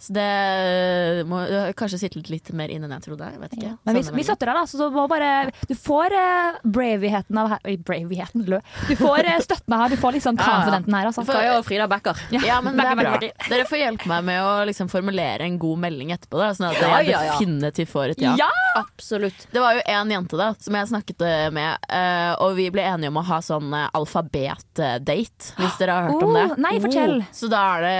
Så 0.00 0.14
det 0.16 1.24
må 1.28 1.42
kanskje 1.76 1.98
sitte 2.00 2.22
litt 2.32 2.48
mer 2.56 2.72
inn 2.72 2.86
enn 2.86 2.94
jeg 2.96 3.04
trodde. 3.04 3.28
Jeg 3.34 3.40
vet 3.42 3.56
ikke. 3.58 3.70
Ja. 3.70 3.76
Men 3.84 3.98
vi, 3.98 4.04
vi 4.16 4.24
støtter 4.24 4.50
deg, 4.50 4.60
da. 4.60 4.64
Så 4.70 4.80
du 4.80 4.94
må 4.94 5.04
bare 5.10 5.30
Du 5.68 5.74
får 5.76 6.14
uh, 6.16 6.60
bravigheten 6.64 7.40
av 7.40 7.52
her 7.54 7.68
Oi, 7.68 7.76
bravigheten, 7.90 8.46
lø. 8.48 8.62
Du 8.88 8.94
får 8.98 9.28
uh, 9.28 9.36
støtten 9.44 9.76
her. 9.76 9.92
Du 9.92 10.00
får 10.00 10.16
liksom 10.16 10.40
confidenten 10.40 10.96
her, 10.96 11.10
altså. 11.10 11.24
Du 11.26 11.32
får 11.32 11.44
jo 11.44 11.58
Frida 11.68 11.88
backer. 11.90 12.18
Ja, 12.32 12.60
men 12.64 12.78
det 12.80 12.86
er 12.86 12.96
Backer, 12.96 13.28
bra. 13.28 13.48
Dere 13.52 13.68
får 13.68 13.82
hjelpe 13.82 14.08
meg 14.10 14.26
med 14.30 14.40
å 14.46 14.54
liksom 14.70 14.88
formulere 14.92 15.44
en 15.46 15.58
god 15.60 15.84
melding 15.84 16.14
etterpå. 16.16 16.40
Da, 16.40 16.52
sånn 16.56 16.70
at 16.70 16.80
Ja, 16.80 16.92
jeg 17.04 17.12
ja, 17.12 17.22
ja. 17.28 17.36
definitivt 17.36 17.92
får 17.92 18.14
et 18.16 18.24
ja. 18.24 18.34
Ja! 18.40 18.50
Absolutt. 18.74 19.48
Det 19.50 19.60
var 19.60 19.74
jo 19.74 19.82
en 19.86 20.10
jente 20.10 20.38
da 20.38 20.50
som 20.58 20.76
jeg 20.78 20.90
snakket 20.92 21.24
eh, 21.26 21.46
med, 21.54 21.90
eh, 21.90 22.32
og 22.42 22.54
vi 22.58 22.68
ble 22.72 22.84
enige 22.86 23.10
om 23.12 23.20
å 23.20 23.26
ha 23.26 23.40
sånn 23.44 23.74
eh, 23.76 23.88
alfabetdate, 23.96 25.54
hvis 25.58 25.78
dere 25.80 25.96
har 25.96 26.10
hørt 26.10 26.24
om 26.26 26.34
det. 26.36 26.46
Oh, 26.52 26.56
nei, 26.60 26.74
fortell. 26.82 27.18
Så 27.34 27.50
da 27.50 27.62
er 27.76 27.86
det 27.86 27.94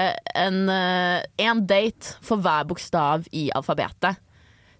en, 0.44 0.60
en 0.70 1.62
date 1.66 2.16
for 2.24 2.42
hver 2.42 2.68
bokstav 2.70 3.26
i 3.36 3.48
alfabetet. 3.56 4.20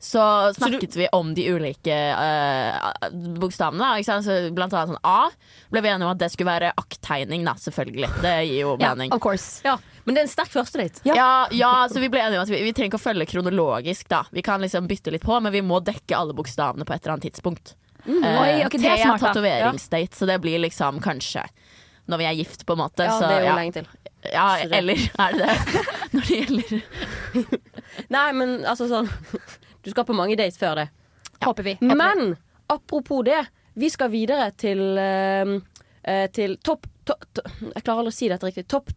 Så 0.03 0.55
snakket 0.57 0.97
vi 0.97 1.09
om 1.13 1.35
de 1.37 1.45
ulike 1.53 1.97
uh, 2.17 3.09
bokstavene. 3.37 3.99
Ikke 4.01 4.09
sant? 4.09 4.25
Så 4.25 4.49
blant 4.57 4.73
annet 4.73 4.95
sånn 4.95 5.03
A 5.05 5.29
ble 5.69 5.83
vi 5.85 5.91
enige 5.93 6.09
om 6.09 6.15
at 6.15 6.23
det 6.23 6.31
skulle 6.33 6.49
være 6.49 6.71
akttegning, 6.81 7.45
da, 7.45 7.53
selvfølgelig. 7.61 8.09
Det 8.23 8.33
gir 8.49 8.63
jo 8.63 8.71
Ja, 8.81 8.95
mening. 8.95 9.13
of. 9.13 9.45
Ja, 9.67 9.77
men 10.07 10.17
det 10.17 10.23
er 10.23 10.29
en 10.31 10.33
sterk 10.33 10.55
første 10.55 10.81
date. 10.81 11.05
Ja. 11.05 11.19
Ja, 11.19 11.35
ja, 11.53 11.75
så 11.93 12.01
vi 12.01 12.09
ble 12.09 12.23
enige 12.25 12.41
om 12.41 12.49
at 12.49 12.55
vi, 12.55 12.63
vi 12.65 12.73
trenger 12.73 12.95
ikke 12.95 13.03
å 13.03 13.05
følge 13.11 13.29
kronologisk. 13.29 14.09
da 14.09 14.25
Vi 14.33 14.45
kan 14.47 14.65
liksom 14.65 14.89
bytte 14.89 15.13
litt 15.13 15.27
på, 15.27 15.37
men 15.45 15.53
vi 15.53 15.61
må 15.61 15.83
dekke 15.85 16.17
alle 16.17 16.37
bokstavene 16.39 16.89
på 16.89 16.97
et 16.97 17.05
eller 17.05 17.19
annet 17.19 17.29
tidspunkt. 17.29 17.77
Eh, 18.07 18.25
Oi, 18.25 18.65
okay, 18.65 18.81
det 18.81 18.97
er 18.97 19.21
tatoveringsdate, 19.21 20.17
så 20.17 20.33
det 20.33 20.41
blir 20.41 20.65
liksom 20.65 21.05
kanskje 21.05 21.45
når 22.11 22.19
vi 22.19 22.27
er 22.27 22.39
gift, 22.41 22.65
på 22.67 22.75
en 22.75 22.81
måte. 22.81 23.05
Ja, 23.07 23.19
så, 23.21 23.29
det 23.29 23.37
er 23.37 23.45
jo 23.45 23.51
ja. 23.53 23.57
lenge 23.61 23.77
til. 23.77 23.91
ja, 24.33 24.49
eller 24.65 24.97
er 24.97 25.37
det 25.37 25.45
det? 25.45 25.85
når 26.17 26.27
det 26.27 26.41
gjelder 26.41 26.81
Nei, 28.17 28.27
men 28.37 28.57
altså 28.69 28.89
sånn 28.91 29.13
Du 29.83 29.91
skal 29.91 30.07
på 30.09 30.17
mange 30.17 30.37
dates 30.37 30.59
før 30.61 30.83
det. 30.83 30.87
Håper 31.45 31.67
vi. 31.67 31.75
Håper. 31.81 31.97
Men 31.97 32.37
apropos 32.69 33.25
det, 33.25 33.41
vi 33.75 33.91
skal 33.91 34.11
videre 34.13 34.51
til 34.61 34.99
eh, 34.99 35.55
eh, 36.05 36.27
Til 36.35 36.57
topp 36.59 36.87
to, 37.07 37.15
to, 37.33 37.45
Jeg 37.71 37.85
klarer 37.85 38.03
aldri 38.03 38.13
å 38.13 38.19
si 38.19 38.29
dette 38.29 38.51
riktig. 38.51 38.67
Topp 38.69 38.93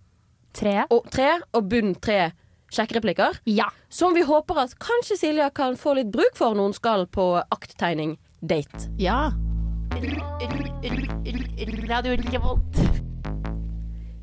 Tre. 0.53 0.83
og 0.93 1.07
tre 1.09 1.31
og 1.57 1.63
bunn 1.65 1.95
tre 1.97 2.27
sjekkereplikker. 2.73 3.39
Ja. 3.49 3.71
Som 3.89 4.13
vi 4.13 4.21
håper 4.25 4.59
at 4.65 4.75
kanskje 4.81 5.17
Silja 5.17 5.49
kan 5.53 5.77
få 5.77 5.95
litt 5.97 6.11
bruk 6.13 6.37
for 6.37 6.57
når 6.57 6.69
hun 6.69 6.75
skal 6.77 7.07
på 7.09 7.25
akttegning-date. 7.53 8.89
Ja. 9.01 9.31
Radio 11.89 12.17
Revolt. 12.17 12.81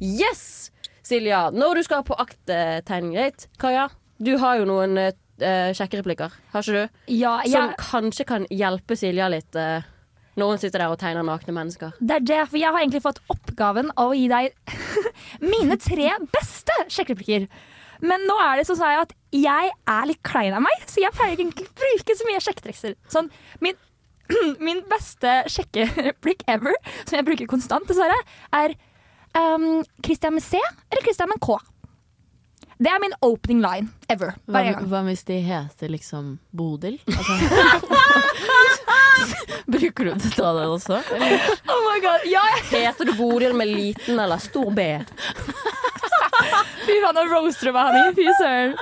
Yes! 0.00 0.71
Silja, 1.02 1.49
når 1.50 1.81
du 1.81 1.83
skal 1.87 2.05
på 2.07 2.14
akttegning-date 2.23 3.50
Kaja, 3.59 3.88
du 4.23 4.37
har 4.38 4.61
jo 4.61 4.69
noen 4.69 4.99
eh, 5.44 5.70
kjekke 5.76 6.00
replikker. 6.00 6.37
har 6.52 6.66
ikke 6.66 6.76
du? 6.85 7.00
Ja, 7.14 7.38
Som 7.44 7.52
jeg, 7.52 7.78
kanskje 7.80 8.26
kan 8.28 8.47
hjelpe 8.50 8.97
Silja 8.99 9.28
litt 9.32 9.56
eh, 9.59 9.88
når 10.40 10.54
hun 10.54 10.62
sitter 10.62 10.85
der 10.85 10.92
og 10.94 11.00
tegner 11.00 11.26
nakne 11.26 11.52
mennesker. 11.56 11.97
det 12.00 12.16
er 12.16 12.26
det, 12.28 12.40
for 12.49 12.61
jeg 12.61 12.70
har 12.70 12.80
egentlig 12.80 13.02
fått 13.04 13.20
oppgaven 13.32 13.90
av 13.97 14.12
å 14.12 14.16
gi 14.16 14.28
deg 14.30 14.54
mine 15.52 15.76
tre 15.80 16.12
beste 16.32 16.76
sjekkereplikker. 16.88 17.49
Men 18.00 18.25
nå 18.28 18.37
er 18.40 18.61
det 18.61 18.66
så 18.68 18.76
sa 18.78 18.94
jeg 18.94 19.02
at 19.04 19.14
jeg 19.37 19.73
er 19.92 20.06
litt 20.09 20.23
klein 20.25 20.56
av 20.56 20.64
meg, 20.64 20.85
så 20.88 21.02
jeg 21.02 21.12
pleier 21.16 21.42
ikke 21.42 21.66
å 21.66 21.75
bruke 21.82 22.16
så 22.16 22.28
mye 22.28 22.40
sjekketrikser. 22.44 22.94
Sånn, 23.12 23.28
min, 23.61 23.76
min 24.66 24.80
beste 24.88 25.42
sjekkereplikk 25.52 26.47
ever, 26.49 26.78
som 27.04 27.18
jeg 27.18 27.28
bruker 27.28 27.50
konstant, 27.50 27.85
dessverre, 27.90 28.16
er 28.56 28.76
um, 29.37 29.82
Christian 30.06 30.38
med 30.38 30.47
C 30.47 30.56
eller 30.62 31.04
Christian 31.04 31.28
med 31.32 31.42
K. 31.44 31.59
Det 32.81 32.89
er 32.89 33.01
min 33.03 33.13
opening 33.21 33.61
line 33.61 33.91
ever. 34.09 34.33
Hva, 34.49 34.63
hva 34.89 35.03
hvis 35.05 35.25
de 35.29 35.37
heter 35.45 35.93
liksom 35.93 36.39
Bodil? 36.57 36.97
Altså, 38.51 39.37
Bruker 39.71 40.05
du 40.05 40.11
det 40.11 40.31
til 40.33 40.45
det 40.57 40.65
også? 40.67 40.99
Eller? 41.15 41.45
Oh 41.71 41.81
my 41.85 41.99
god, 42.03 42.25
ja, 42.31 42.43
jeg 42.73 42.87
Heter 42.87 43.11
du 43.11 43.13
Bodil 43.19 43.55
med 43.55 43.69
liten 43.69 44.19
eller 44.19 44.41
stor 44.43 44.71
B? 44.75 44.87
Fy 46.87 46.97
faen, 47.03 47.15
nå 47.15 47.25
roaster 47.29 47.69
du 47.69 47.75
meg, 47.77 47.91
Hanni. 47.91 48.15
Fy 48.17 48.27
søren. 48.41 48.73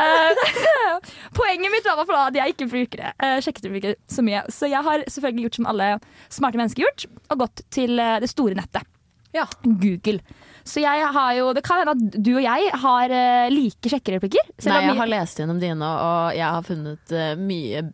Eh, 0.00 1.10
poenget 1.36 1.70
mitt 1.70 1.86
var 1.86 2.00
at 2.24 2.38
jeg 2.38 2.54
ikke 2.54 2.68
bruker 2.72 3.02
det. 3.02 3.12
Uh, 3.20 3.36
sjekkereplikker 3.44 3.98
så 4.10 4.24
mye. 4.26 4.40
Så 4.50 4.70
jeg 4.72 4.82
har 4.88 5.04
selvfølgelig 5.04 5.46
gjort 5.46 5.60
som 5.60 5.68
alle 5.70 5.90
smarte 6.32 6.60
mennesker 6.60 6.86
gjort, 6.86 7.06
og 7.28 7.44
gått 7.44 7.62
til 7.74 8.00
eh, 8.00 8.16
det 8.24 8.32
store 8.32 8.56
nettet. 8.58 8.88
Ja. 9.36 9.46
Google. 9.62 10.20
Så 10.64 10.80
jeg 10.80 11.08
har 11.16 11.34
jo, 11.36 11.50
det 11.56 11.62
kan 11.66 11.82
hende 11.82 11.92
at 11.92 12.16
du 12.24 12.30
og 12.38 12.44
jeg 12.44 12.70
har 12.84 13.12
uh, 13.12 13.52
like 13.52 13.90
sjekkereplikker. 13.92 14.48
Nei, 14.64 14.80
jeg 14.86 14.96
har 15.00 15.10
lest 15.12 15.40
gjennom 15.42 15.60
dine, 15.60 15.90
og 16.08 16.38
jeg 16.38 16.46
har 16.46 16.64
funnet 16.64 17.14
uh, 17.14 17.34
mye 17.36 17.84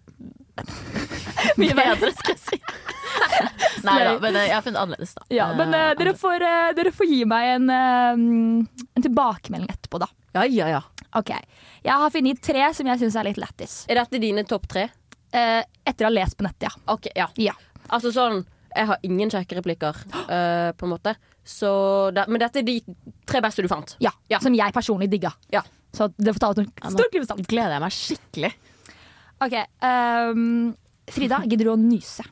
Mye 1.60 1.74
bedre, 1.74 2.10
skal 2.18 2.36
jeg 2.36 2.42
si. 2.44 2.58
Nei 3.86 3.96
da, 4.04 4.12
men 4.20 4.36
eh, 4.36 4.46
jeg 4.50 4.54
har 4.54 4.64
funnet 4.64 4.80
annerledes, 4.82 5.14
da. 5.16 5.24
Ja, 5.32 5.48
men 5.56 5.72
uh, 5.74 5.90
dere, 5.98 6.12
får, 6.18 6.44
dere 6.76 6.92
får 6.94 7.08
gi 7.08 7.20
meg 7.28 7.54
en, 7.56 7.70
en 7.72 9.04
tilbakemelding 9.06 9.72
etterpå, 9.72 10.02
da. 10.02 10.10
Ja, 10.36 10.44
ja, 10.46 10.68
ja. 10.76 10.82
Ok, 11.18 11.32
Jeg 11.82 11.96
har 12.02 12.12
funnet 12.14 12.42
tre 12.44 12.68
som 12.76 12.86
jeg 12.86 13.00
syns 13.00 13.16
er 13.18 13.26
litt 13.26 13.40
lættis. 13.40 13.80
Er 13.90 13.98
dette 13.98 14.20
dine 14.22 14.44
topp 14.46 14.68
tre? 14.70 14.86
Eh, 15.34 15.62
etter 15.86 16.06
å 16.06 16.10
ha 16.10 16.14
lest 16.14 16.36
på 16.38 16.46
nettet, 16.46 16.68
ja. 16.68 16.72
Ok, 16.92 17.10
ja. 17.16 17.26
ja. 17.38 17.54
Altså 17.90 18.12
sånn 18.14 18.44
Jeg 18.70 18.86
har 18.86 19.02
ingen 19.06 19.30
sjekkereplikker, 19.32 19.96
uh, 20.14 20.70
på 20.78 20.86
en 20.86 20.92
måte. 20.92 21.16
Så 21.44 21.70
det, 22.14 22.26
men 22.28 22.40
dette 22.42 22.58
er 22.60 22.66
de 22.66 22.74
tre 23.26 23.40
beste 23.42 23.62
du 23.64 23.68
fant. 23.70 23.96
Ja, 24.00 24.10
Ja. 24.30 24.38
Som 24.40 24.54
jeg 24.54 24.72
personlig 24.76 25.08
digga. 25.10 25.32
Ja. 25.52 25.62
Så 25.92 26.08
det 26.16 26.34
får 26.36 26.40
ta 26.44 26.50
et 26.52 26.58
Ja, 26.66 26.90
nå 26.90 26.98
stort 26.98 27.10
klipp 27.10 27.46
gleder 27.48 27.72
jeg 27.78 27.82
meg 27.82 27.92
skikkelig. 27.96 28.52
Ok, 29.40 29.54
Um, 29.82 30.76
Frida, 31.10 31.40
gidder 31.48 31.64
du 31.64 31.70
å 31.72 31.76
nyse? 31.80 32.22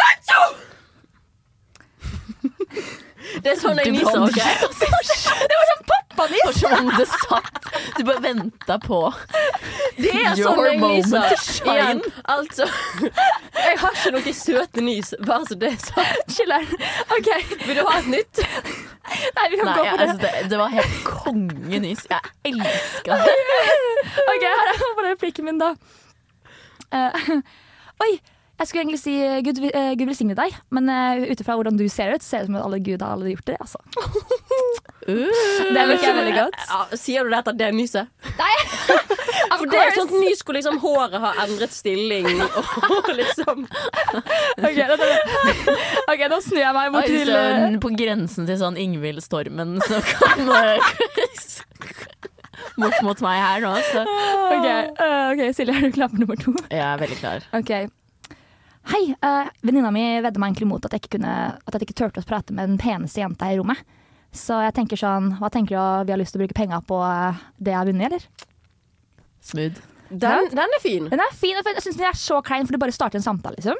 Det 3.44 3.52
er 3.54 3.58
sånn 3.60 3.78
jeg 3.80 3.92
nyser. 3.94 4.20
ok? 4.26 4.38
Det 5.50 5.56
var 5.56 5.66
sånn 5.70 5.84
pappanis! 5.90 6.62
Om 6.70 6.88
det 6.98 7.06
satt 7.08 7.68
Du 7.96 8.02
bare 8.08 8.20
venta 8.24 8.76
på 8.82 8.98
Det 9.96 10.10
er 10.10 10.36
Your 10.38 10.50
sånn 10.50 10.66
jeg 10.66 10.80
nyser. 10.82 11.34
Igjen, 11.74 12.02
altså 12.34 12.66
Jeg 13.56 13.78
har 13.82 13.96
ikke 13.96 14.12
noen 14.16 14.36
søte 14.40 14.84
nys, 14.84 15.12
bare 15.26 15.46
så 15.48 15.56
det 15.60 15.70
er 15.74 15.80
sagt. 15.84 16.34
Chiller'n. 16.36 16.68
Ok, 17.16 17.30
Vil 17.66 17.78
du 17.80 17.82
ha 17.86 17.98
et 18.00 18.10
nytt? 18.16 18.42
nei, 19.36 19.46
vi 19.50 19.56
kan 19.58 19.66
Nei, 19.66 19.74
gå 19.74 19.82
på 19.82 19.84
for 19.84 19.84
det. 19.84 20.04
altså, 20.04 20.18
det, 20.22 20.30
det 20.52 20.58
var 20.60 20.68
helt 20.74 20.98
kongenys. 21.06 22.04
Jeg 22.10 22.20
elska 22.52 23.16
det. 23.24 23.38
Ok, 24.34 24.44
her 24.44 24.70
er 24.74 25.08
replikken 25.10 25.48
min, 25.48 25.58
da. 25.62 25.72
Uh, 26.94 27.32
oi, 28.04 28.12
jeg 28.60 28.68
skulle 28.68 28.82
egentlig 28.84 29.00
si 29.00 29.14
eh, 29.24 29.40
Gud, 29.44 29.58
uh, 29.64 29.92
Gud 29.96 30.10
velsigne 30.10 30.36
deg, 30.36 30.56
men 30.74 30.90
uh, 30.92 31.22
ut 31.30 31.40
ifra 31.40 31.56
hvordan 31.56 31.78
du 31.80 31.86
ser 31.88 32.12
ut, 32.12 32.24
ser 32.24 32.44
det 32.44 32.50
ut 32.50 32.52
som 32.52 32.58
at 32.60 32.66
alle 32.66 32.80
Gud 32.84 33.00
har 33.02 33.22
gjort 33.32 33.46
det. 33.48 33.56
Altså. 33.60 33.80
Det 35.10 35.84
liker 35.88 36.04
jeg 36.04 36.16
veldig 36.16 36.34
godt. 36.36 36.58
Ja, 36.68 36.80
sier 37.00 37.24
du 37.24 37.32
det 37.32 37.38
etter 37.40 37.56
det 37.56 37.70
nyset? 37.74 38.10
Nei, 38.36 38.52
For 39.56 39.64
det 39.70 39.80
er 39.80 39.94
sånt 39.96 40.12
nys 40.12 40.42
hvor 40.44 40.56
liksom 40.56 40.76
håret 40.82 41.16
har 41.22 41.40
endret 41.44 41.72
stilling 41.74 42.28
og 42.28 43.08
liksom 43.20 43.64
Ok, 43.64 44.76
dette, 44.76 45.08
okay, 46.06 46.28
nå 46.30 46.40
snur 46.44 46.60
jeg 46.60 46.74
meg 46.76 46.90
Oi, 46.90 46.92
bort 46.94 47.10
til 47.10 47.32
eh, 47.32 47.50
sånn, 47.56 47.78
på 47.82 47.92
grensen 47.96 48.48
til 48.48 48.60
sånn 48.60 48.78
Ingvild 48.80 49.24
Stormen 49.24 49.78
så 49.86 50.00
kan 50.06 50.52
eh, 50.60 50.92
Bort 52.80 53.00
mot 53.04 53.24
meg 53.24 53.40
her 53.40 53.64
nå, 53.64 53.72
så 53.90 54.04
Ok, 54.04 54.68
uh, 55.00 55.32
okay 55.32 55.56
Silje, 55.56 55.76
er 55.76 55.88
du 55.88 55.96
klar 55.96 56.12
for 56.12 56.22
nummer 56.22 56.38
to? 56.40 56.54
jeg 56.68 56.84
er 56.86 57.00
veldig 57.00 57.18
klar. 57.20 57.48
Ok. 57.56 57.72
Hei, 58.90 59.14
uh, 59.22 59.46
venninna 59.62 59.90
mi 59.94 60.02
vedda 60.24 60.40
meg 60.42 60.50
egentlig 60.52 60.68
mot 60.72 60.84
at 60.86 60.94
jeg 60.96 61.04
ikke, 61.04 61.12
kunne, 61.18 61.34
at 61.62 61.76
jeg 61.76 61.86
ikke 61.86 61.98
turte 62.00 62.22
å 62.22 62.26
prate 62.26 62.54
med 62.56 62.72
den 62.72 62.80
peneste 62.80 63.22
jenta 63.22 63.50
i 63.52 63.58
rommet. 63.60 63.78
Så 64.34 64.56
jeg 64.62 64.74
tenker 64.76 64.98
sånn, 64.98 65.32
hva 65.40 65.50
tenker 65.50 65.74
du 65.76 66.08
vi 66.08 66.14
har 66.14 66.18
lyst 66.20 66.34
til 66.34 66.40
å 66.40 66.44
bruke 66.44 66.54
penga 66.58 66.78
på 66.86 66.98
eh, 67.02 67.38
det 67.58 67.72
jeg 67.72 67.78
har 67.80 67.88
vunnet, 67.88 68.06
eller? 68.10 68.46
Smooth. 69.42 69.80
Den, 70.10 70.48
den 70.50 70.74
er 70.76 70.82
fin. 70.82 71.06
Den 71.10 71.22
er 71.22 71.34
fin, 71.38 71.58
og 71.58 71.66
jeg 71.70 71.82
syns 71.84 71.98
den 71.98 72.08
er 72.08 72.18
så 72.18 72.38
klein, 72.46 72.66
for 72.66 72.74
det 72.74 72.80
bare 72.82 72.94
starter 72.94 73.18
en 73.20 73.26
samtale, 73.26 73.58
liksom. 73.58 73.78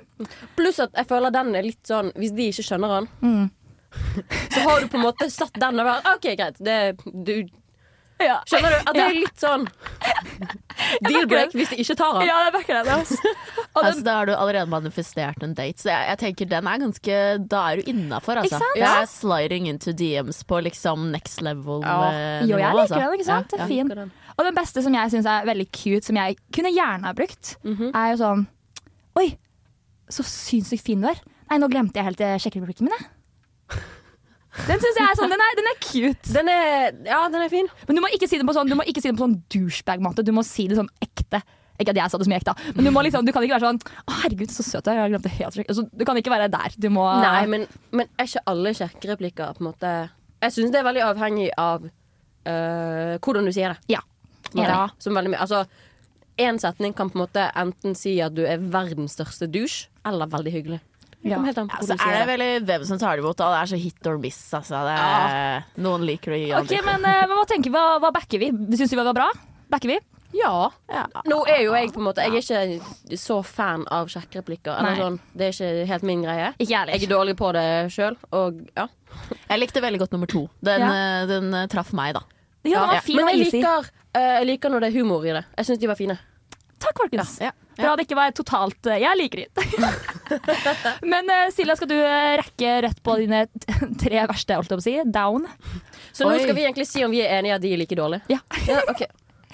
Pluss 0.59 0.79
at 0.83 0.95
jeg 0.99 1.09
føler 1.11 1.35
den 1.35 1.55
er 1.59 1.67
litt 1.67 1.81
sånn 1.87 2.13
Hvis 2.19 2.35
de 2.37 2.47
ikke 2.53 2.67
skjønner 2.67 3.01
den, 3.01 3.09
Mm. 3.23 3.49
så 4.55 4.61
har 4.63 4.85
du 4.85 4.87
på 4.87 5.01
en 5.01 5.03
måte 5.09 5.27
satt 5.35 5.57
den 5.59 5.81
og 5.83 5.87
vært 5.89 6.05
OK, 6.13 6.27
greit. 6.39 6.59
Det, 6.63 6.77
du, 7.11 7.33
Ja, 8.21 8.39
skjønner 8.49 8.71
du? 8.75 8.79
At 8.91 8.95
det 8.97 9.03
er 9.07 9.15
litt 9.17 9.41
sånn 9.41 9.63
deal-break 11.07 11.55
hvis 11.57 11.71
de 11.73 11.79
ikke 11.85 11.97
tar 11.99 12.15
den. 12.19 12.27
ja 12.29 12.39
det 12.47 12.53
backer 12.57 12.79
jeg. 12.79 12.89
Altså. 12.95 13.35
Altså, 13.81 14.03
da 14.07 14.15
har 14.19 14.29
du 14.29 14.33
allerede 14.35 14.69
manifestert 14.73 15.43
en 15.47 15.55
date, 15.57 15.81
så 15.83 15.91
jeg, 15.93 16.09
jeg 16.11 16.21
tenker 16.25 16.51
den 16.51 16.69
er 16.71 16.81
ganske 16.83 17.19
Da 17.51 17.61
er 17.73 17.81
du 17.81 17.91
innafor, 17.93 18.41
altså. 18.43 18.59
Ikke 18.59 18.63
sant? 18.65 18.81
Det 18.81 18.89
er 18.91 19.11
sliding 19.13 19.69
into 19.73 19.95
DMs 19.97 20.43
på 20.49 20.61
liksom 20.67 21.09
next 21.15 21.41
level 21.47 21.85
Ja. 21.85 21.99
eh, 22.11 22.47
jo, 22.49 22.57
jeg 22.59 22.75
liker 22.77 22.83
altså. 22.87 23.01
den, 23.01 23.15
ikke 23.19 23.29
sant? 23.31 23.51
Det 23.55 23.61
er 23.61 23.71
fin. 23.71 23.93
Og 24.37 24.47
den 24.47 24.57
beste 24.57 24.83
som 24.85 24.95
jeg 24.97 25.13
syns 25.13 25.29
er 25.29 25.47
veldig 25.49 25.69
cute, 25.75 26.05
som 26.07 26.17
jeg 26.21 26.37
kunne 26.57 26.73
gjerne 26.77 27.09
ha 27.11 27.15
brukt, 27.17 27.55
Mhm. 27.65 27.91
er 27.95 28.13
jo 28.15 28.21
sånn 28.25 28.47
Oi, 29.19 29.29
så 30.11 30.23
sinnssykt 30.27 30.85
fin 30.87 31.01
du 31.03 31.09
er. 31.11 31.19
Nei, 31.51 31.59
nå 31.59 31.67
glemte 31.71 31.99
jeg 31.99 32.07
helt 32.07 32.21
eh, 32.23 32.37
sjekkereplikken 32.39 32.87
min, 32.87 32.95
jeg. 32.99 33.09
Den 34.67 34.83
syns 34.83 34.99
jeg 34.99 35.07
er 35.07 35.17
sånn, 35.19 35.31
den 35.31 35.43
er, 35.45 35.57
den 35.59 35.71
er 35.71 35.79
cute. 35.85 36.33
Den 36.35 36.51
er 36.51 36.91
Ja, 37.07 37.23
den 37.31 37.45
er 37.45 37.53
fin. 37.53 37.69
Men 37.87 37.99
du 37.99 38.03
må 38.03 38.11
ikke 38.15 38.27
si 38.31 38.41
det 38.41 38.47
på 38.49 38.55
sånn, 38.57 38.71
du 38.71 38.77
må 38.79 38.87
ikke 38.89 39.03
si 39.03 39.11
det 39.11 39.17
på 39.19 39.25
sånn 39.27 39.39
douchebag-måte. 39.53 40.25
Du 40.27 40.33
må 40.35 40.43
si 40.47 40.67
det 40.71 40.79
sånn 40.79 40.91
ekte. 41.05 41.43
Ikke 41.81 41.95
at 41.95 42.01
jeg 42.03 42.13
sa 42.13 42.19
det 42.21 42.27
som 42.29 42.35
ekte, 42.37 42.53
men 42.77 42.85
du, 42.85 42.91
liksom, 42.93 43.25
du 43.25 43.33
kan 43.33 43.45
ikke 43.47 43.57
være 43.57 43.71
sånn 43.71 43.79
Å, 43.81 44.17
herregud, 44.21 44.51
så 44.53 44.65
søt 44.67 44.85
du 44.85 44.91
er. 44.93 44.99
Jeg 45.01 45.15
glemte 45.15 45.33
helt. 45.33 45.61
Altså, 45.65 45.87
du 45.89 46.05
kan 46.05 46.19
ikke 46.21 46.33
være 46.33 46.51
der. 46.53 46.75
Du 46.77 46.91
må 46.93 47.07
Nei, 47.23 47.47
men, 47.49 47.65
men 47.97 48.11
er 48.21 48.29
ikke 48.29 48.43
alle 48.53 48.75
kjekkereplikker 48.77 49.55
på 49.57 49.65
en 49.65 49.71
måte 49.71 49.93
Jeg 50.43 50.57
syns 50.57 50.75
det 50.75 50.83
er 50.83 50.89
veldig 50.91 51.07
avhengig 51.07 51.49
av 51.57 51.87
øh, 51.87 53.15
hvordan 53.17 53.49
du 53.49 53.55
sier 53.57 53.73
det. 53.73 53.95
Ja. 53.97 54.03
Ja. 54.59 54.89
Som 55.01 55.17
veldig 55.17 55.33
mye 55.33 55.41
Altså, 55.47 55.65
én 56.41 56.61
setning 56.61 56.93
kan 56.97 57.09
på 57.13 57.19
en 57.19 57.25
måte 57.25 57.49
enten 57.59 57.97
si 57.97 58.19
at 58.25 58.37
du 58.37 58.45
er 58.49 58.61
verdens 58.61 59.17
største 59.17 59.49
douche, 59.49 59.89
eller 60.07 60.29
veldig 60.33 60.53
hyggelig. 60.53 60.81
Det 61.23 61.35
kommer 61.35 61.51
helt 61.51 61.59
an 61.59 61.69
på 61.69 61.77
Ja, 61.77 61.85
så 61.85 61.87
hvordan 61.87 61.99
du 61.99 62.11
er 62.11 62.13
det 62.15 62.21
det. 62.21 62.31
veldig 62.33 62.67
hvem 62.71 62.85
som 62.89 62.99
tar 62.99 63.17
det 63.17 63.23
imot. 63.25 63.37
Da. 63.37 63.49
Det 63.53 63.59
er 63.63 63.71
så 63.77 63.81
hit 63.83 64.07
or 64.09 64.17
miss. 64.19 64.39
Altså. 64.57 64.79
Det 64.89 64.95
er, 64.99 65.65
Noen 65.85 66.07
liker 66.09 66.33
det, 66.33 66.39
andre 66.53 66.63
Ok, 66.65 66.71
ikke. 66.79 66.85
men 66.87 67.05
eh, 67.05 67.27
hva 67.29 67.43
tenker 67.51 67.71
vi? 67.71 67.77
Hva, 67.77 67.99
hva 68.01 68.11
backer 68.17 68.39
vi? 68.41 68.49
Syns 68.77 68.91
vi 68.95 68.97
det 68.97 69.05
var 69.05 69.13
bra? 69.19 69.27
Backer 69.71 69.89
vi? 69.93 69.99
Ja. 70.33 70.71
Ja. 70.89 71.05
Nå 71.27 71.41
er 71.51 71.65
jo 71.65 71.73
jeg 71.75 71.91
på 71.93 71.99
en 71.99 72.07
måte 72.07 72.23
Jeg 72.23 72.39
er 72.39 72.73
ikke 72.79 73.19
så 73.19 73.41
fan 73.45 73.85
av 73.91 74.07
sjekkereplikker. 74.09 74.73
Eller 74.79 74.95
Nei. 74.95 75.01
sånn, 75.03 75.21
det 75.37 75.49
er 75.49 75.53
ikke 75.57 75.87
helt 75.91 76.03
min 76.07 76.23
greie. 76.23 76.53
Ikke 76.57 76.71
jeg 76.71 76.89
Jeg 77.01 77.03
er 77.09 77.13
dårlig 77.17 77.37
på 77.37 77.53
det 77.53 77.67
sjøl, 77.93 78.17
og 78.33 78.61
ja. 78.79 78.87
Jeg 79.51 79.59
likte 79.61 79.83
veldig 79.83 79.99
godt 80.07 80.13
nummer 80.15 80.27
to. 80.31 80.49
Den, 80.63 80.81
Ja. 80.81 80.93
eh, 81.23 81.27
den 81.27 81.53
eh, 81.53 81.67
traff 81.67 81.93
meg, 81.93 82.15
da. 82.15 82.23
Ja, 82.65 82.79
den 82.81 82.89
var 82.89 82.95
Ja. 82.95 83.01
fin 83.01 83.17
Men 83.17 83.25
og 83.29 83.31
jeg 83.35 83.41
easy. 83.47 83.57
liker, 83.59 83.91
øh, 84.15 84.39
jeg 84.39 84.47
liker 84.47 84.69
når 84.71 84.81
det 84.81 84.89
er 84.95 84.99
humor 85.03 85.25
i 85.27 85.33
det. 85.35 85.45
Jeg 85.59 85.67
syns 85.67 85.79
de 85.81 85.87
var 85.89 85.97
fine. 85.97 86.19
Takk, 86.81 86.97
folkens. 86.97 87.41
Ja. 87.43 87.51
Bra 87.79 87.95
det 87.97 88.05
ikke 88.07 88.19
var 88.19 88.33
totalt 88.37 88.89
eh, 88.91 89.01
Jeg 89.03 89.19
liker 89.21 89.45
det. 89.45 89.65
Men 91.13 91.31
uh, 91.31 91.47
Silja, 91.55 91.77
skal 91.79 91.91
du 91.91 91.97
eh, 91.97 92.35
rekke 92.41 92.75
rett 92.87 93.03
på 93.07 93.17
dine 93.21 93.45
tre 94.03 94.25
verste, 94.31 94.59
holdt 94.59 94.73
jeg 94.73 94.81
på 94.81 94.83
å 94.83 94.87
si? 94.87 94.97
Down? 95.15 95.47
Så 96.13 96.27
nå 96.27 96.35
Oi. 96.35 96.43
skal 96.45 96.57
vi 96.59 96.67
egentlig 96.67 96.89
si 96.91 97.05
om 97.07 97.15
vi 97.15 97.23
er 97.25 97.39
enige 97.39 97.57
at 97.57 97.65
de 97.65 97.73
er 97.75 97.81
like 97.81 97.99
dårlige. 97.99 98.27
Ja. 98.33 98.41
Ja, 98.69 98.83
okay. 98.91 99.09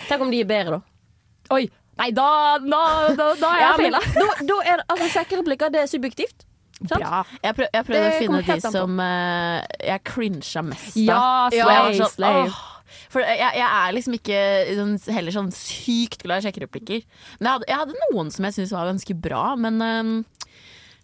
Tenk 0.09 0.27
om 0.27 0.33
de 0.33 0.43
er 0.43 0.49
bedre, 0.49 0.79
da. 0.81 1.55
Oi. 1.57 1.67
Nei, 1.97 2.11
da, 2.13 2.29
da, 2.61 2.83
da, 3.17 3.31
da 3.41 3.53
er 3.55 3.63
jeg 3.63 3.69
Ja, 3.69 3.77
feila. 3.81 4.01
da, 4.17 4.27
da 4.51 4.59
er 4.61 4.83
det, 4.83 4.85
altså, 4.93 5.09
Sjekkereplikker 5.15 5.73
det 5.73 5.85
er 5.85 5.91
subjektivt. 5.91 6.45
Bra. 6.91 7.23
Jeg, 7.41 7.55
prøv, 7.57 7.69
jeg 7.73 7.85
prøvde 7.87 8.01
Det 8.03 8.09
å 8.09 8.17
finne 8.21 8.41
de 8.45 8.57
som 8.61 8.99
uh, 9.01 9.63
jeg 9.81 10.03
crincha 10.05 10.63
mest 10.67 10.99
av. 11.09 11.55
Ja, 11.57 11.63
Og 11.65 11.97
jeg 11.97 12.51
sånn. 12.97 13.11
For 13.13 13.25
jeg, 13.25 13.53
jeg 13.61 13.67
er 13.67 13.97
liksom 13.97 14.17
ikke 14.19 14.41
sånn, 14.79 14.95
heller 15.17 15.35
sånn 15.35 15.53
sykt 15.55 16.23
glad 16.25 16.43
i 16.43 16.47
sjekkereplikker. 16.47 17.05
Men 17.39 17.49
jeg 17.49 17.53
hadde, 17.53 17.69
jeg 17.71 17.83
hadde 17.83 18.01
noen 18.05 18.33
som 18.35 18.49
jeg 18.49 18.57
syntes 18.57 18.75
var 18.77 18.91
ganske 18.91 19.19
bra, 19.27 19.45
men 19.61 19.85
ehm, 19.85 20.15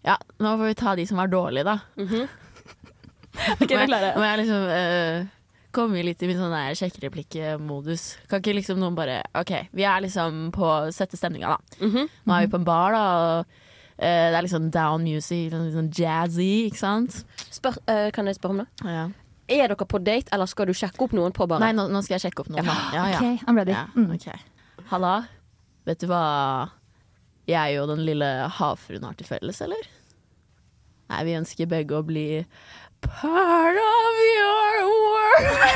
ja, 0.06 0.16
nå 0.42 0.56
får 0.56 0.72
vi 0.72 0.80
ta 0.82 0.96
de 0.98 1.06
som 1.06 1.20
var 1.22 1.32
dårlige, 1.32 1.64
da. 1.68 1.78
Ok, 1.92 2.10
-hmm. 2.10 3.62
okay. 3.62 3.86
Nå 3.86 4.18
må 4.18 4.24
jeg 4.24 4.38
liksom 4.42 4.62
uh, 4.68 5.26
komme 5.72 6.02
litt 6.04 6.22
i 6.22 6.28
min 6.28 6.36
sånn 6.36 6.76
sjekkereplikkmodus. 6.76 8.18
Kan 8.28 8.42
ikke 8.42 8.56
liksom 8.58 8.80
noen 8.82 8.94
bare 8.94 9.22
OK, 9.38 9.52
vi 9.72 9.86
er 9.88 10.02
liksom 10.04 10.50
på 10.52 10.92
sette 10.92 11.16
stemninga, 11.16 11.56
da. 11.56 11.86
Mhm. 11.86 12.08
Nå 12.26 12.34
er 12.34 12.46
vi 12.46 12.52
på 12.52 12.60
en 12.60 12.64
bar, 12.64 12.92
da. 12.92 13.04
Og, 13.38 13.46
eh, 13.96 14.30
det 14.30 14.36
er 14.36 14.42
liksom 14.42 14.70
down 14.70 15.02
music, 15.02 15.50
sånn, 15.50 15.72
sånn 15.72 15.90
jazzy, 15.90 16.66
ikke 16.68 16.82
sant? 16.82 17.24
Spør, 17.50 17.78
uh, 17.88 18.10
kan 18.10 18.26
jeg 18.26 18.36
spørre 18.36 18.50
om 18.50 18.58
det? 18.58 18.68
Ja. 18.84 19.08
Er 19.52 19.72
dere 19.72 19.86
på 19.88 20.00
date, 20.02 20.32
eller 20.32 20.48
skal 20.50 20.68
du 20.70 20.74
sjekke 20.76 21.04
opp 21.04 21.14
noen 21.16 21.34
på 21.36 21.46
baren? 21.50 21.64
Nei, 21.64 21.72
nå, 21.76 21.88
nå 21.92 22.00
skal 22.04 22.16
jeg 22.18 22.26
sjekke 22.28 22.44
opp 22.44 22.52
noen. 22.52 22.64
Ja. 22.66 22.76
Ja, 22.96 23.06
ja. 23.14 23.18
OK, 23.20 23.42
I'm 23.48 23.58
ready. 23.60 23.74
Mm. 23.96 24.10
Okay. 24.16 24.38
Halla, 24.92 25.14
vet 25.88 26.00
du 26.02 26.08
hva 26.10 26.22
jeg 27.50 27.80
og 27.82 27.90
den 27.90 28.04
lille 28.06 28.28
havfruen 28.58 29.04
har 29.04 29.16
til 29.18 29.28
felles, 29.28 29.58
eller? 29.64 29.88
Nei, 31.12 31.24
vi 31.28 31.34
ønsker 31.40 31.68
begge 31.68 31.98
å 31.98 32.04
bli 32.06 32.26
part 33.04 33.76
of 33.82 34.22
your 34.30 34.86
world. 34.88 35.50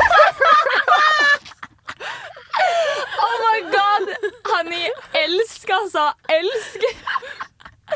Oh 3.17 3.37
my 3.43 3.61
god! 3.73 4.09
Honey, 4.49 4.89
elsk, 5.25 5.71
altså. 5.73 6.07
Elsk. 6.29 6.85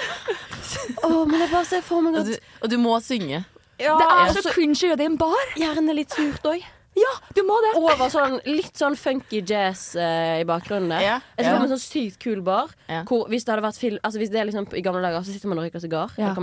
oh, 1.05 1.25
men 1.29 1.41
jeg 1.43 1.51
bare 1.51 1.65
ser 1.69 1.83
for 1.85 2.05
meg 2.05 2.15
Og 2.17 2.21
at 2.23 2.31
du, 2.31 2.51
og 2.61 2.73
du 2.73 2.77
må 2.81 2.97
synge. 3.05 3.43
Ja, 3.81 3.97
Det 4.01 4.11
er 4.11 4.37
så 4.37 4.45
så 4.45 4.53
cringe 4.55 4.77
å 4.77 4.91
gjøre 4.91 5.01
det 5.01 5.09
i 5.09 5.11
en 5.13 5.19
bar. 5.21 5.57
gjerne 5.59 5.97
litt 5.97 6.15
surt 6.17 6.47
òg. 6.53 6.69
Ja, 6.99 7.11
du 7.37 7.43
må 7.47 7.55
det! 7.63 7.71
over 7.79 8.11
sånn 8.13 8.41
litt 8.51 8.77
sånn 8.77 8.97
funky 8.99 9.41
jazz 9.47 9.95
eh, 9.95 10.41
i 10.43 10.47
bakgrunnen 10.49 10.91
der. 10.91 11.05
Ja, 11.05 11.19
Jeg 11.39 11.47
ser 11.47 11.55
ja. 11.55 11.61
en 11.63 11.73
sånn 11.73 11.83
sykt 11.83 12.19
kul 12.23 12.41
bar. 12.45 12.73
Ja. 12.91 13.05
Hvor 13.09 13.29
hvis 13.31 13.47
det 13.47 13.55
hadde 13.55 13.65
vært 13.65 13.79
film 13.81 14.01
Altså 14.03 14.21
hvis 14.21 14.33
det 14.33 14.41
er 14.43 14.49
liksom 14.51 14.67
i 14.75 14.83
gamle 14.85 15.03
dager, 15.05 15.23
så 15.25 15.35
sitter 15.35 15.53
man 15.53 15.63
og 15.63 15.69
røyker 15.69 15.85
sigar. 15.85 16.17
Ja. 16.19 16.33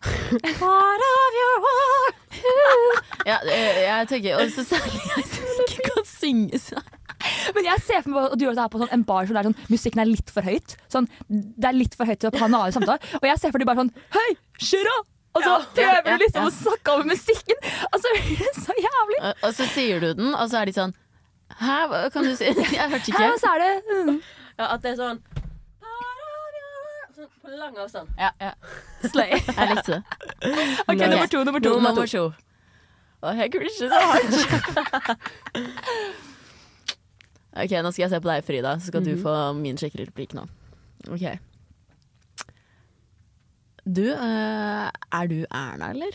of 0.00 1.34
your 1.36 1.56
heart 1.66 2.16
Ja, 3.28 3.36
jeg, 3.44 4.08
tenker 4.08 4.08
tenker 4.08 4.42
også 4.46 4.64
særlig 4.64 5.00
jeg 5.10 5.26
som 5.28 5.62
ikke 5.66 5.86
kan 5.90 6.08
synge 6.08 6.60
sånn. 6.62 6.90
Men 7.54 7.66
jeg 7.68 7.82
ser 7.84 8.04
for 8.04 8.14
meg 8.14 8.30
at 8.30 8.40
du 8.40 8.46
gjør 8.46 8.56
det 8.56 8.64
her 8.64 8.72
på 8.72 8.80
sånn, 8.80 8.92
en 8.96 9.04
bar 9.04 9.28
hvor 9.28 9.44
sånn, 9.44 9.56
musikken 9.68 10.00
er 10.00 10.08
litt 10.08 10.32
for 10.32 10.46
høyt. 10.46 10.76
Sånn, 10.92 11.08
det 11.28 11.68
er 11.68 11.76
litt 11.76 11.96
for 11.98 12.08
høyt 12.08 12.22
til 12.22 12.32
å 12.32 12.40
ha 12.40 12.48
en 12.48 12.56
annen 12.62 12.76
samtale. 12.76 13.12
Og 13.20 13.28
jeg 13.28 13.42
ser 13.42 13.52
for 13.52 13.60
meg 13.60 13.68
bare 13.68 13.84
sånn 13.84 13.92
Hei, 14.16 14.28
Shira! 14.56 14.96
Og 15.30 15.44
så 15.44 15.52
prøver 15.74 16.06
ja, 16.06 16.14
du 16.16 16.22
liksom 16.24 16.42
ja. 16.42 16.48
å 16.48 16.54
snakke 16.54 16.94
over 16.94 17.06
musikken, 17.06 17.60
og 17.92 18.02
så 18.02 18.74
jævlig. 18.74 19.20
Og 19.20 19.44
og 19.46 19.54
så 19.54 19.66
sier 19.74 20.02
du 20.02 20.08
den, 20.18 20.34
og 20.34 20.50
så 20.50 20.62
er 20.62 20.70
de 20.70 20.74
sånn 20.74 20.96
Hæ, 21.60 21.76
hva 21.90 22.00
kan 22.14 22.26
du 22.26 22.32
si? 22.38 22.50
Jeg 22.78 22.90
hørte 22.90 23.10
ikke. 23.12 23.30
og 23.34 23.38
så 23.42 23.54
er 23.54 23.62
det 23.64 23.70
mm. 23.90 24.18
Ja, 24.58 24.66
at 24.74 24.82
det 24.82 24.94
er 24.94 24.98
sånn 25.00 25.22
Sånn 27.20 27.30
på 27.42 27.52
lang 27.52 27.74
avstand. 27.76 28.08
Ja, 28.16 28.30
ja. 28.40 28.52
Slay. 29.04 29.34
Jeg 29.34 29.66
likte 29.74 29.98
det. 29.98 30.02
OK, 30.88 31.02
nummer 31.02 31.26
to. 31.28 31.42
Nummer 31.44 31.60
to. 31.60 31.72
Nummer 31.74 32.06
to. 32.08 32.22
Å, 33.20 33.34
jeg 33.36 33.52
cringet 33.52 33.76
så 33.76 33.90
hardt. 33.92 34.32
OK, 37.60 37.74
nå 37.82 37.92
skal 37.92 38.06
jeg 38.06 38.12
se 38.14 38.22
på 38.22 38.30
deg, 38.30 38.46
Frida, 38.46 38.72
så 38.80 38.88
skal 38.88 39.04
du 39.04 39.12
få 39.20 39.34
min 39.58 39.76
sjekkereplikk 39.80 40.32
nå. 40.38 40.46
OK. 41.12 41.26
Du, 43.90 44.04
eh, 44.06 44.90
er 45.12 45.26
du 45.26 45.40
Erna, 45.50 45.90
eller? 45.90 46.14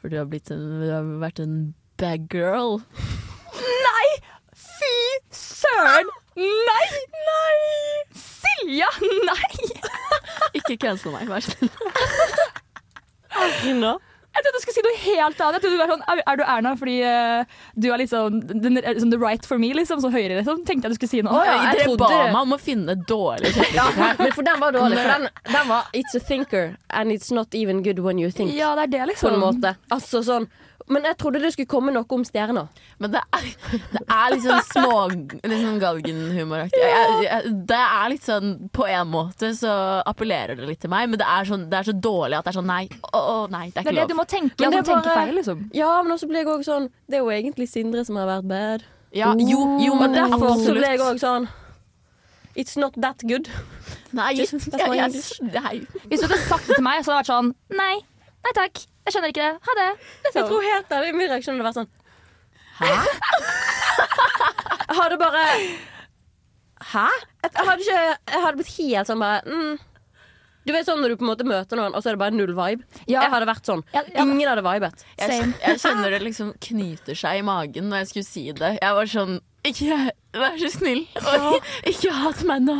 For 0.00 0.10
du 0.10 0.16
har, 0.16 0.24
blitt 0.26 0.50
en, 0.50 0.62
du 0.80 0.88
har 0.90 1.04
vært 1.20 1.38
en 1.38 1.74
bad 2.00 2.24
girl. 2.32 2.80
Nei! 3.86 4.08
Fy 4.58 4.96
søren! 5.30 6.10
Nei! 6.34 6.88
Nei! 7.28 7.60
Silja! 8.18 8.88
Nei! 9.28 9.68
Ikke 10.58 10.78
cancel 10.88 11.14
meg, 11.14 11.30
vær 11.30 11.46
snill. 11.46 11.70
Rina? 13.62 13.94
Trodde 14.58 14.66
du 14.66 14.72
skulle 14.72 14.74
si 14.74 14.84
noe 14.84 14.98
helt 15.14 15.40
annet. 15.40 15.56
Jeg 15.56 15.62
trodde 15.62 15.76
du 15.76 15.82
var 15.82 15.90
sånn, 15.92 16.04
er, 16.18 16.38
du 16.38 16.44
Erna 16.44 16.72
fordi 16.78 16.96
uh, 17.04 17.58
du 17.78 17.88
er 17.92 18.02
litt 18.02 18.12
den, 18.12 18.78
sånn 18.98 19.12
the 19.12 19.20
right 19.20 19.46
for 19.46 19.60
me, 19.60 19.70
liksom? 19.76 20.02
Så 20.02 20.10
høyre, 20.12 20.40
liksom. 20.40 20.62
Tenkte 20.68 20.88
jeg 20.88 20.96
du 20.96 20.98
skulle 20.98 21.12
si 21.12 21.22
noe. 21.24 21.34
Å, 21.34 21.44
ja, 21.46 21.56
jeg 21.56 21.82
jeg 21.82 21.88
trodde 21.88 22.04
ba 22.04 22.10
det. 22.12 22.30
meg 22.34 22.40
om 22.42 22.56
å 22.56 22.60
finne 22.62 22.96
dårlig 23.08 23.52
her. 23.58 24.18
Men 24.18 24.32
for 24.34 24.48
den 24.48 24.62
var 24.62 24.74
dårlig. 24.76 25.00
For 25.00 25.14
den, 25.14 25.28
den 25.52 25.68
var 25.70 25.92
It's 25.98 26.18
a 26.18 26.22
thinker, 26.22 26.72
and 26.90 27.14
it's 27.14 27.30
not 27.34 27.54
even 27.54 27.82
good 27.86 28.02
when 28.04 28.18
you 28.22 28.32
think. 28.34 28.54
Ja, 28.56 28.74
det 28.78 28.88
er 28.88 28.94
det, 28.98 29.04
liksom. 29.14 29.30
På 29.30 29.36
liksom. 29.36 29.48
en 29.48 29.60
måte. 29.60 29.76
Altså 29.94 30.24
sånn 30.26 30.50
Men 30.90 31.04
jeg 31.04 31.16
trodde 31.20 31.40
det 31.42 31.52
skulle 31.52 31.68
komme 31.68 31.92
noe 31.92 32.06
om 32.16 32.22
stjerner. 32.24 32.68
Men 32.98 33.10
det 33.12 33.20
er, 33.36 33.46
det 33.92 34.02
er 34.08 34.30
litt 34.34 34.44
sånn 34.46 34.64
små 34.72 34.94
liksom 35.44 35.78
galgenhumoraktig. 35.82 36.80
Jeg- 36.80 37.52
Det 37.68 37.76
er 37.80 38.08
litt 38.08 38.22
sånn 38.24 38.70
På 38.72 38.86
en 38.88 39.06
måte 39.12 39.50
så 39.58 40.02
appellerer 40.06 40.56
det 40.56 40.66
litt 40.68 40.80
til 40.80 40.90
meg, 40.90 41.08
men 41.10 41.18
det 41.18 41.26
er, 41.28 41.44
sånn, 41.44 41.68
det 41.70 41.78
er 41.78 41.92
så 41.92 41.94
dårlig 42.00 42.38
at 42.38 42.44
det 42.44 42.54
er 42.54 42.58
sånn 42.60 42.66
nei. 42.66 42.88
Å, 43.12 43.18
å, 43.18 43.50
nei, 43.50 43.66
det 43.70 43.76
er 43.78 43.82
Det 43.82 43.84
ikke 43.84 43.88
er 43.88 43.92
det 43.92 44.00
lov. 44.00 44.08
du 44.08 44.14
må 44.14 44.26
tenke. 44.26 44.60
Men 44.60 44.70
Men 44.70 44.70
det 44.70 44.78
er 44.78 44.92
tenke 44.94 45.04
bare- 45.04 45.24
feil, 45.26 45.34
liksom. 45.36 45.70
Ja, 45.74 46.02
men 46.02 46.12
også 46.16 46.28
blir 46.28 46.42
jeg 46.44 46.46
òg 46.46 46.64
sånn 46.64 46.88
Det 47.08 47.16
er 47.18 47.22
jo 47.24 47.30
egentlig 47.30 47.68
Sindre 47.68 48.04
som 48.04 48.16
har 48.16 48.26
vært 48.26 48.48
bad. 48.48 48.84
Ja, 49.12 49.34
jo, 49.38 49.78
jo, 49.80 49.94
men 49.94 50.12
det 50.12 50.20
er 50.20 50.28
derfor 50.28 50.56
så 50.60 50.72
ble 50.74 50.82
jeg 50.84 51.00
absolutt 51.00 51.16
òg 51.16 51.20
sånn 51.24 51.48
It's 52.56 52.76
not 52.76 52.94
that 53.00 53.18
good. 53.28 53.48
Nei, 54.12 54.32
Just- 54.34 54.52
English. 54.72 55.38
nei. 55.42 55.86
Hvis 56.10 56.20
du 56.20 56.26
hadde 56.26 56.40
sagt 56.48 56.66
det 56.66 56.74
til 56.76 56.82
meg, 56.84 57.04
så 57.04 57.12
hadde 57.12 57.20
jeg 57.20 57.22
vært 57.22 57.30
sånn 57.30 57.54
Nei, 57.76 57.94
nei 58.44 58.52
takk. 58.56 58.80
Jeg 59.08 59.14
skjønner 59.16 59.32
ikke 59.32 59.44
det. 59.46 59.52
Ha 59.64 59.74
det. 59.78 59.88
Jeg 59.88 60.28
Liksom. 60.28 60.48
tror 60.50 60.66
helt 60.68 60.90
ærlig 60.98 61.14
min 61.16 61.30
reaksjon 61.32 61.56
hadde 61.56 61.68
vært 61.68 61.78
sånn 61.80 61.90
Hæ? 62.78 62.88
Jeg 64.88 64.96
hadde 65.00 65.16
bare 65.20 65.44
Hæ? 66.92 67.06
Jeg 67.42 67.50
jeg 67.54 67.66
hadde, 67.68 67.82
ikke, 67.82 68.02
jeg 68.34 68.42
hadde 68.44 68.58
blitt 68.60 68.74
helt 68.76 69.08
sånn 69.10 69.22
bare 69.22 69.40
mm. 69.46 69.78
Du 70.68 70.72
vet 70.74 70.84
sånn 70.84 71.00
når 71.00 71.14
du 71.14 71.16
på 71.16 71.24
en 71.24 71.30
måte 71.30 71.46
møter 71.48 71.78
noen, 71.80 71.94
og 71.96 72.02
så 72.04 72.10
er 72.10 72.16
det 72.18 72.20
bare 72.20 72.34
null 72.36 72.50
vibe. 72.52 72.84
Ja. 73.08 73.22
Jeg 73.24 73.30
hadde 73.32 73.46
vært 73.48 73.64
sånn. 73.64 73.80
Ja, 73.94 74.02
ja. 74.04 74.20
Ingen 74.26 74.50
hadde 74.50 74.60
vibet. 74.66 75.00
Jeg, 75.16 75.46
jeg 75.62 75.80
kjenner 75.80 76.12
det 76.12 76.18
liksom 76.26 76.50
knyter 76.60 77.16
seg 77.16 77.38
i 77.40 77.44
magen 77.46 77.88
når 77.88 78.02
jeg 78.02 78.10
skulle 78.10 78.26
si 78.28 78.42
det. 78.52 78.74
Jeg 78.76 78.98
var 78.98 79.08
sånn 79.08 79.38
Ikke 79.64 79.96
vær 80.40 80.56
så 80.60 80.70
snill, 80.72 81.02
og 81.32 81.66
ikke 81.90 82.12
hat 82.14 82.40
meg 82.48 82.62
nå. 82.66 82.76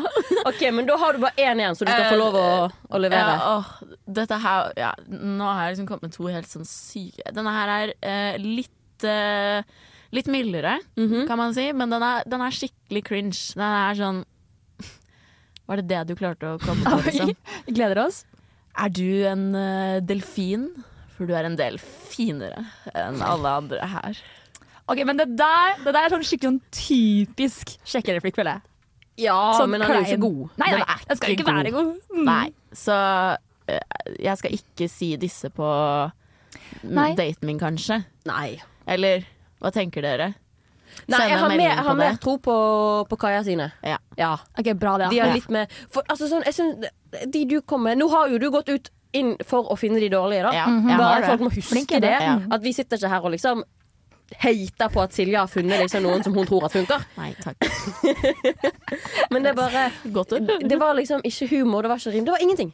Ok, 0.48 0.62
Men 0.74 0.86
da 0.88 0.96
har 1.00 1.12
du 1.16 1.22
bare 1.24 1.36
én 1.44 1.60
igjen, 1.62 1.76
så 1.78 1.84
du 1.86 1.92
skal 1.92 2.08
få 2.12 2.18
lov 2.20 2.38
å, 2.40 2.46
å 2.94 3.00
levere. 3.02 3.34
Ja, 3.36 3.58
åh, 3.58 3.98
dette 4.18 4.38
her 4.42 4.72
ja, 4.78 4.92
Nå 5.08 5.44
har 5.46 5.66
jeg 5.66 5.76
liksom 5.76 5.88
kommet 5.90 6.08
med 6.08 6.14
to 6.16 6.26
helt 6.32 6.48
sånn 6.48 6.64
syke 6.68 7.32
Denne 7.36 7.52
her 7.52 7.72
er 7.74 7.92
eh, 8.00 8.38
litt 8.40 9.04
eh, 9.06 9.62
Litt 10.16 10.30
mildere, 10.32 10.78
Mhm. 10.96 11.26
kan 11.28 11.36
man 11.36 11.52
si, 11.52 11.66
men 11.76 11.90
den 11.92 12.00
er, 12.02 12.22
den 12.24 12.40
er 12.40 12.54
skikkelig 12.56 13.02
cringe. 13.04 13.36
Den 13.52 13.66
er 13.68 13.98
sånn 13.98 14.22
Var 15.68 15.82
det 15.82 15.88
det 15.90 16.02
du 16.08 16.14
klarte 16.16 16.54
å 16.54 16.60
komme 16.62 16.80
på? 16.86 17.02
Liksom? 17.04 17.34
Vi 17.66 17.74
gleder 17.76 18.00
oss. 18.06 18.22
Er 18.78 18.88
du 18.94 19.04
en 19.28 19.42
uh, 19.52 19.98
delfin? 20.00 20.68
For 21.18 21.26
du 21.28 21.34
er 21.36 21.44
en 21.48 21.56
del 21.58 21.76
finere 21.82 22.62
enn 22.94 23.18
alle 23.26 23.52
andre 23.60 23.88
her. 23.90 24.20
Ok, 24.88 25.02
Men 25.04 25.20
det 25.20 25.28
der, 25.36 25.76
det 25.84 25.92
der 25.92 26.06
er 26.06 26.14
sånn 26.14 26.24
skikkelig 26.24 26.48
sånn 26.48 26.60
typisk 26.72 27.74
sjekkereplikk, 27.84 28.38
føler 28.38 28.58
jeg. 28.58 28.66
Ja, 29.18 29.36
Sånn 29.58 29.72
men 29.72 29.82
han 29.82 29.96
er 29.96 30.04
jo 30.04 30.14
ikke 30.14 30.22
god. 30.22 30.58
Nei, 30.62 30.68
nei, 30.76 30.82
er 30.84 31.06
den 31.08 31.18
skal 31.18 31.32
ikke 31.34 31.46
være 31.48 31.72
god. 31.74 31.94
Mm. 32.14 32.24
Nei, 32.28 32.44
så 32.78 32.98
eh, 33.66 34.04
jeg 34.22 34.40
skal 34.40 34.54
ikke 34.54 34.88
si 34.92 35.08
disse 35.18 35.50
på 35.54 35.66
mm, 35.66 36.92
Nei. 36.94 37.08
daten 37.18 37.48
min, 37.50 37.58
kanskje. 37.58 37.98
Nei. 38.30 38.60
Eller 38.86 39.26
hva 39.58 39.72
tenker 39.74 40.06
dere? 40.06 40.32
Nei, 41.10 41.24
jeg 41.28 41.38
har, 41.38 41.50
mer, 41.50 41.64
jeg 41.66 41.84
har 41.86 41.96
mer 41.98 42.16
tro 42.22 42.36
på, 42.42 42.54
på 43.10 43.18
Kaja 43.20 43.42
sine. 43.46 43.68
Ja. 43.86 43.98
Ja. 44.18 44.36
Ok, 44.58 44.70
bra 44.78 44.96
det. 45.02 45.10
De 45.12 45.18
da. 45.18 45.26
har 45.26 45.34
litt 45.36 45.50
med 45.52 45.74
For 45.92 46.06
altså 46.08 46.30
sånn, 46.30 46.46
jeg 46.48 46.56
synes, 46.56 46.88
De 47.30 47.42
du 47.46 47.58
kommer 47.62 47.94
Nå 47.98 48.08
har 48.10 48.32
jo 48.32 48.40
du 48.42 48.48
gått 48.54 48.70
ut 48.72 48.88
inn 49.16 49.34
for 49.46 49.70
å 49.72 49.76
finne 49.78 50.00
de 50.02 50.08
dårlige, 50.12 50.44
da. 50.48 50.52
Ja, 50.56 50.64
jeg 50.68 50.96
har 50.96 51.02
Bare 51.02 51.28
folk 51.30 51.44
må 51.46 51.52
huske 51.52 51.70
Flink 51.70 51.92
det. 51.94 52.02
det. 52.04 52.16
Ja. 52.22 52.34
At 52.52 52.64
vi 52.64 52.74
sitter 52.76 53.00
ikke 53.00 53.12
her 53.12 53.24
og 53.28 53.32
liksom 53.36 53.62
hater 54.36 54.90
på 54.92 55.00
at 55.02 55.14
Silje 55.16 55.38
har 55.40 55.48
funnet 55.48 55.80
liksom 55.80 56.04
noen 56.04 56.24
som 56.24 56.34
hun 56.36 56.46
tror 56.46 56.66
at 56.68 56.74
funker. 56.76 57.04
Nei 57.16 57.30
takk. 57.40 57.64
Men 59.32 59.44
det 59.44 59.54
er 59.54 59.56
bare 59.56 59.86
Godt. 60.12 60.36
Det 60.68 60.78
var 60.80 60.94
liksom 60.98 61.24
ikke 61.24 61.48
humor, 61.54 61.82
det 61.82 61.92
var 61.92 62.02
ikke 62.02 62.14
rim. 62.14 62.28
Det 62.28 62.34
var 62.36 62.44
ingenting. 62.44 62.72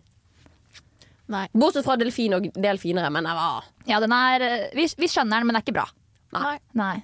Nei. 1.30 1.46
Bortsett 1.56 1.86
fra 1.86 1.96
delfin 1.96 2.36
og 2.36 2.50
delfinere, 2.52 3.08
men 3.08 3.24
det 3.24 3.32
var 3.32 3.64
Ja, 3.88 3.96
den 4.02 4.12
er, 4.12 4.42
eh, 4.44 4.64
vi, 4.76 4.84
vi 5.00 5.08
skjønner 5.08 5.40
den, 5.40 5.46
men 5.48 5.54
den 5.54 5.60
er 5.62 5.64
ikke 5.64 5.76
bra. 5.78 5.86
Nei. 6.36 6.58
Nei. 6.76 6.96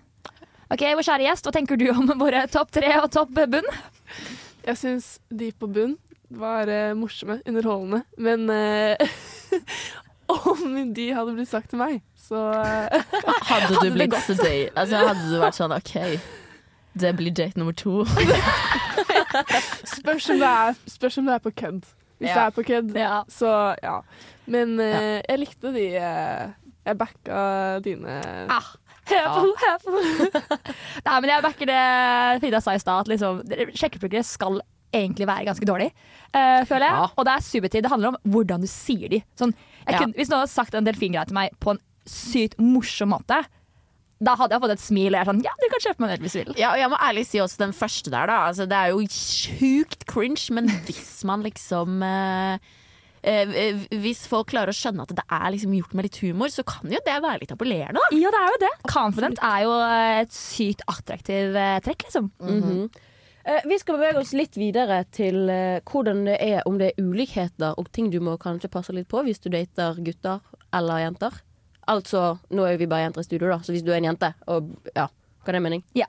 Ok, 0.70 0.84
Vår 0.98 1.06
kjære 1.06 1.24
gjest, 1.24 1.48
hva 1.48 1.54
tenker 1.56 1.80
du 1.80 1.86
om 1.94 2.12
våre 2.20 2.44
topp 2.52 2.74
tre 2.76 2.92
og 3.00 3.08
topp 3.14 3.32
bunn? 3.50 3.70
Jeg 4.66 4.76
syns 4.76 5.14
de 5.32 5.48
på 5.56 5.70
bunn 5.72 5.96
var 6.30 6.68
uh, 6.70 6.92
morsomme, 6.94 7.40
underholdende. 7.48 8.04
Men 8.20 8.44
eh, 8.54 9.08
om 10.50 10.92
de 10.96 11.06
hadde 11.16 11.34
blitt 11.36 11.50
sagt 11.50 11.70
til 11.72 11.80
meg, 11.80 12.00
så 12.18 12.40
eh, 12.60 13.02
Hadde 13.50 13.80
du 13.82 13.90
blitt 13.94 14.14
sedate 14.26 14.70
Altså 14.78 15.00
hadde 15.06 15.24
du 15.30 15.38
vært 15.42 15.58
sånn 15.58 15.74
OK, 15.76 15.94
det 17.00 17.12
blir 17.18 17.34
date 17.34 17.58
nummer 17.60 17.74
to. 17.78 18.02
spørs 19.96 20.28
om 20.34 20.40
det 20.42 20.50
er, 20.50 20.78
spørs 20.90 21.18
om 21.20 21.28
det 21.30 21.34
er 21.36 21.42
på 21.44 21.52
kødd. 21.62 21.84
Hvis 22.20 22.28
Ja. 22.28 22.34
det 22.34 22.42
er 22.44 22.50
på 22.56 22.62
kødd, 22.68 22.90
Ja. 22.98 23.22
så 23.32 23.74
ja. 23.82 24.00
Men 24.50 24.74
uh, 24.80 25.20
jeg 25.28 25.38
likte 25.38 25.70
de 25.72 25.86
uh, 25.96 26.50
Jeg 26.86 26.98
backa 26.98 27.78
dine 27.84 28.18
Ah, 28.50 28.74
Hevel, 29.10 29.52
hevel. 29.58 30.04
Nei, 31.06 31.14
men 31.20 31.30
jeg 31.30 31.42
backer 31.42 31.66
det 31.66 32.40
Frida 32.42 32.60
sa 32.62 32.74
i 32.76 32.78
stad, 32.82 33.00
at 33.00 33.08
liksom, 33.10 33.40
sjekkebrukere 33.74 34.22
skal 34.26 34.60
egentlig 34.92 35.28
være 35.30 35.46
ganske 35.50 35.68
dårlig, 35.68 35.90
uh, 36.34 36.62
føler 36.68 36.86
jeg. 36.86 36.96
Ja. 36.98 37.06
Og 37.16 37.28
det 37.28 37.36
er 37.36 37.46
subjektivt. 37.46 37.86
Det 37.86 37.92
handler 37.92 38.14
om 38.14 38.18
hvordan 38.34 38.64
du 38.64 38.68
sier 38.70 39.08
de. 39.12 39.22
Sånn, 39.38 39.54
jeg 39.86 39.94
Ja. 39.94 39.98
kunne, 39.98 40.14
hvis 40.18 40.28
noen 40.30 40.42
hadde 40.44 40.56
sagt 40.56 40.74
en 40.74 40.84
delfingreie 40.84 41.26
til 41.26 41.34
meg 41.34 41.56
på 41.60 41.76
en 41.76 41.82
sykt 42.06 42.58
morsom 42.58 43.12
måte, 43.14 43.44
da 44.20 44.34
hadde 44.36 44.52
jeg 44.52 44.60
fått 44.60 44.74
et 44.74 44.82
smil, 44.82 45.14
og 45.14 45.16
jeg 45.16 45.22
er 45.22 45.30
sånn 45.30 45.44
Ja, 45.46 45.52
du 45.56 45.68
kan 45.72 45.80
kjøpe 45.80 46.02
meg 46.02 46.10
en 46.10 46.16
øl 46.18 46.24
hvis 46.26 46.34
du 46.36 46.40
vil. 46.42 46.58
Ja, 46.60 46.74
og 46.74 46.78
jeg 46.82 46.90
må 46.92 46.98
ærlig 47.00 47.24
si 47.26 47.40
også 47.40 47.62
den 47.62 47.72
første 47.72 48.12
der, 48.12 48.28
da. 48.28 48.36
Altså, 48.50 48.66
det 48.68 48.76
er 48.76 48.92
jo 48.92 49.00
sjukt 49.08 50.04
cringe, 50.10 50.44
men 50.52 50.68
hvis 50.88 51.24
man 51.24 51.42
liksom 51.46 52.02
uh, 52.04 52.58
eh, 53.24 53.86
Hvis 54.02 54.26
folk 54.28 54.50
klarer 54.52 54.74
å 54.74 54.76
skjønne 54.76 55.06
at 55.06 55.14
det 55.16 55.24
er 55.24 55.46
liksom 55.54 55.72
gjort 55.78 55.94
med 55.96 56.08
litt 56.08 56.20
humor, 56.20 56.52
så 56.52 56.64
kan 56.68 56.92
jo 56.92 57.00
det 57.06 57.16
være 57.24 57.44
litt 57.44 57.54
appellerende. 57.54 58.00
da. 58.00 58.18
Ja, 58.20 58.32
det 58.34 58.42
er 58.42 58.52
jo 58.52 58.60
det. 58.66 58.72
Confident 58.92 59.40
er 59.40 59.62
jo 59.64 59.76
et 60.20 60.36
sykt 60.36 60.84
attraktiv 60.90 61.56
eh, 61.56 61.78
trekk, 61.84 62.04
liksom. 62.08 62.28
Mhm. 62.44 62.82
Eh, 62.90 63.06
vi 63.64 63.78
skal 63.80 63.96
bevege 63.96 64.20
oss 64.20 64.32
litt 64.36 64.56
videre 64.60 65.00
til 65.16 65.48
eh, 65.48 65.80
hvordan 65.88 66.26
det 66.28 66.36
er 66.44 66.66
om 66.68 66.76
det 66.80 66.90
er 66.90 67.04
ulikheter 67.04 67.78
og 67.80 67.88
ting 67.94 68.10
du 68.12 68.18
må 68.20 68.36
kanskje 68.40 68.70
passe 68.72 68.92
litt 68.92 69.08
på 69.08 69.22
hvis 69.24 69.40
du 69.40 69.48
dater 69.52 70.00
gutter 70.04 70.42
eller 70.76 71.04
jenter. 71.06 71.40
Altså, 71.90 72.36
nå 72.54 72.66
er 72.68 72.78
vi 72.78 72.88
bare 72.90 73.08
jenter 73.08 73.24
i 73.24 73.26
studio, 73.26 73.48
da, 73.50 73.60
så 73.64 73.72
hvis 73.74 73.84
du 73.86 73.90
er 73.90 73.98
en 74.02 74.10
jente 74.12 74.32
og 74.52 74.68
ja, 74.94 75.08
hva 75.40 75.52
er 75.52 75.58
det 75.58 75.62
mening? 75.64 75.84
Ja. 75.96 76.06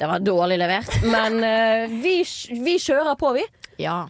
Det 0.00 0.08
var 0.08 0.22
dårlig 0.24 0.56
levert, 0.56 0.94
men 1.12 1.42
uh, 1.44 1.98
vi, 2.00 2.22
vi 2.64 2.78
kjører 2.80 3.18
på, 3.20 3.34
vi. 3.36 3.42
Ja. 3.82 4.06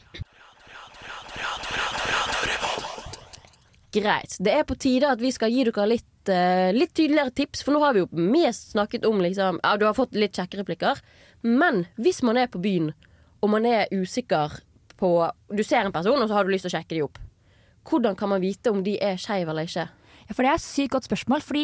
Greit. 3.91 4.37
Det 4.39 4.53
er 4.55 4.69
på 4.69 4.77
tide 4.79 5.11
at 5.11 5.19
vi 5.19 5.33
skal 5.35 5.51
gi 5.51 5.65
dere 5.67 5.89
litt 5.91 6.31
uh, 6.31 6.71
litt 6.77 6.95
tydeligere 6.95 7.35
tips, 7.35 7.65
for 7.67 7.75
nå 7.75 7.83
har 7.83 7.97
vi 7.97 8.05
jo 8.05 8.11
mest 8.13 8.77
snakket 8.77 9.09
om 9.09 9.19
liksom 9.25 9.59
Ja, 9.65 9.75
du 9.81 9.89
har 9.89 9.99
fått 9.99 10.15
litt 10.15 10.39
kjekke 10.39 10.61
replikker, 10.61 11.03
men 11.43 11.85
hvis 12.01 12.23
man 12.27 12.39
er 12.41 12.51
på 12.53 12.61
byen, 12.63 12.93
og 13.41 13.53
man 13.55 13.67
er 13.67 13.89
usikker 13.93 14.61
på 15.01 15.11
Du 15.49 15.63
ser 15.65 15.87
en 15.87 15.93
person, 15.93 16.21
og 16.21 16.29
så 16.29 16.37
har 16.37 16.45
du 16.45 16.51
lyst 16.53 16.67
til 16.67 16.75
å 16.75 16.77
sjekke 16.77 16.93
dem 16.93 17.07
opp. 17.07 17.17
Hvordan 17.89 18.17
kan 18.19 18.29
man 18.29 18.43
vite 18.43 18.69
om 18.69 18.83
de 18.85 18.99
er 19.01 19.17
skeive 19.17 19.49
eller 19.49 19.65
ikke? 19.65 19.87
Ja, 20.29 20.35
for 20.35 20.45
det 20.45 20.51
er 20.51 20.59
et 20.59 20.67
sykt 20.67 20.93
godt 20.93 21.09
spørsmål, 21.09 21.41
fordi 21.41 21.63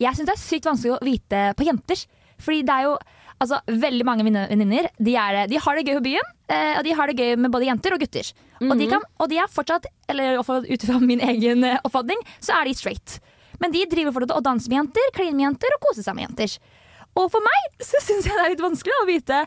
jeg 0.00 0.16
syns 0.16 0.30
det 0.30 0.34
er 0.34 0.40
sykt 0.40 0.68
vanskelig 0.70 0.94
å 0.96 1.04
vite 1.04 1.42
på 1.58 1.66
jenter. 1.68 2.00
Fordi 2.40 2.62
det 2.64 2.74
er 2.74 2.86
jo 2.86 2.94
altså, 3.42 3.60
veldig 3.68 4.06
mange 4.06 4.24
av 4.24 4.28
mine 4.28 4.44
venninner 4.50 4.88
de, 4.96 5.14
de 5.52 5.60
har 5.62 5.78
det 5.78 5.84
gøy 5.84 5.98
på 5.98 6.04
byen, 6.06 6.32
eh, 6.48 6.74
og 6.78 6.86
de 6.86 6.94
har 6.96 7.10
det 7.10 7.18
gøy 7.18 7.36
med 7.44 7.52
både 7.54 7.68
jenter 7.68 7.94
og 7.94 8.02
gutter. 8.02 8.32
og, 8.62 8.74
de 8.78 8.88
kan, 8.90 9.04
og 9.18 9.30
de 9.30 9.40
er 9.42 9.52
fortsatt, 9.52 9.88
eller 10.08 10.40
ut 10.40 10.86
fra 10.88 10.98
min 11.02 11.22
egen 11.28 11.66
eh, 11.66 11.80
oppfatning, 11.84 12.24
så 12.40 12.56
er 12.58 12.70
de 12.70 12.78
straight. 12.78 13.18
Men 13.60 13.74
de 13.74 13.84
driver 13.90 14.14
fortsatt 14.14 14.36
og 14.38 14.44
danser 14.46 14.70
med 14.70 14.80
jenter, 14.82 15.14
kline 15.16 15.36
med 15.36 15.48
jenter 15.48 15.74
og 15.76 15.88
koser 15.88 16.06
seg 16.06 16.16
med 16.16 16.28
jenter. 16.28 16.58
Og 17.18 17.26
for 17.32 17.44
meg 17.44 17.82
så 17.82 18.00
syns 18.04 18.28
jeg 18.28 18.36
det 18.36 18.44
er 18.44 18.54
litt 18.54 18.64
vanskelig 18.64 18.94
å 19.00 19.08
vite 19.08 19.42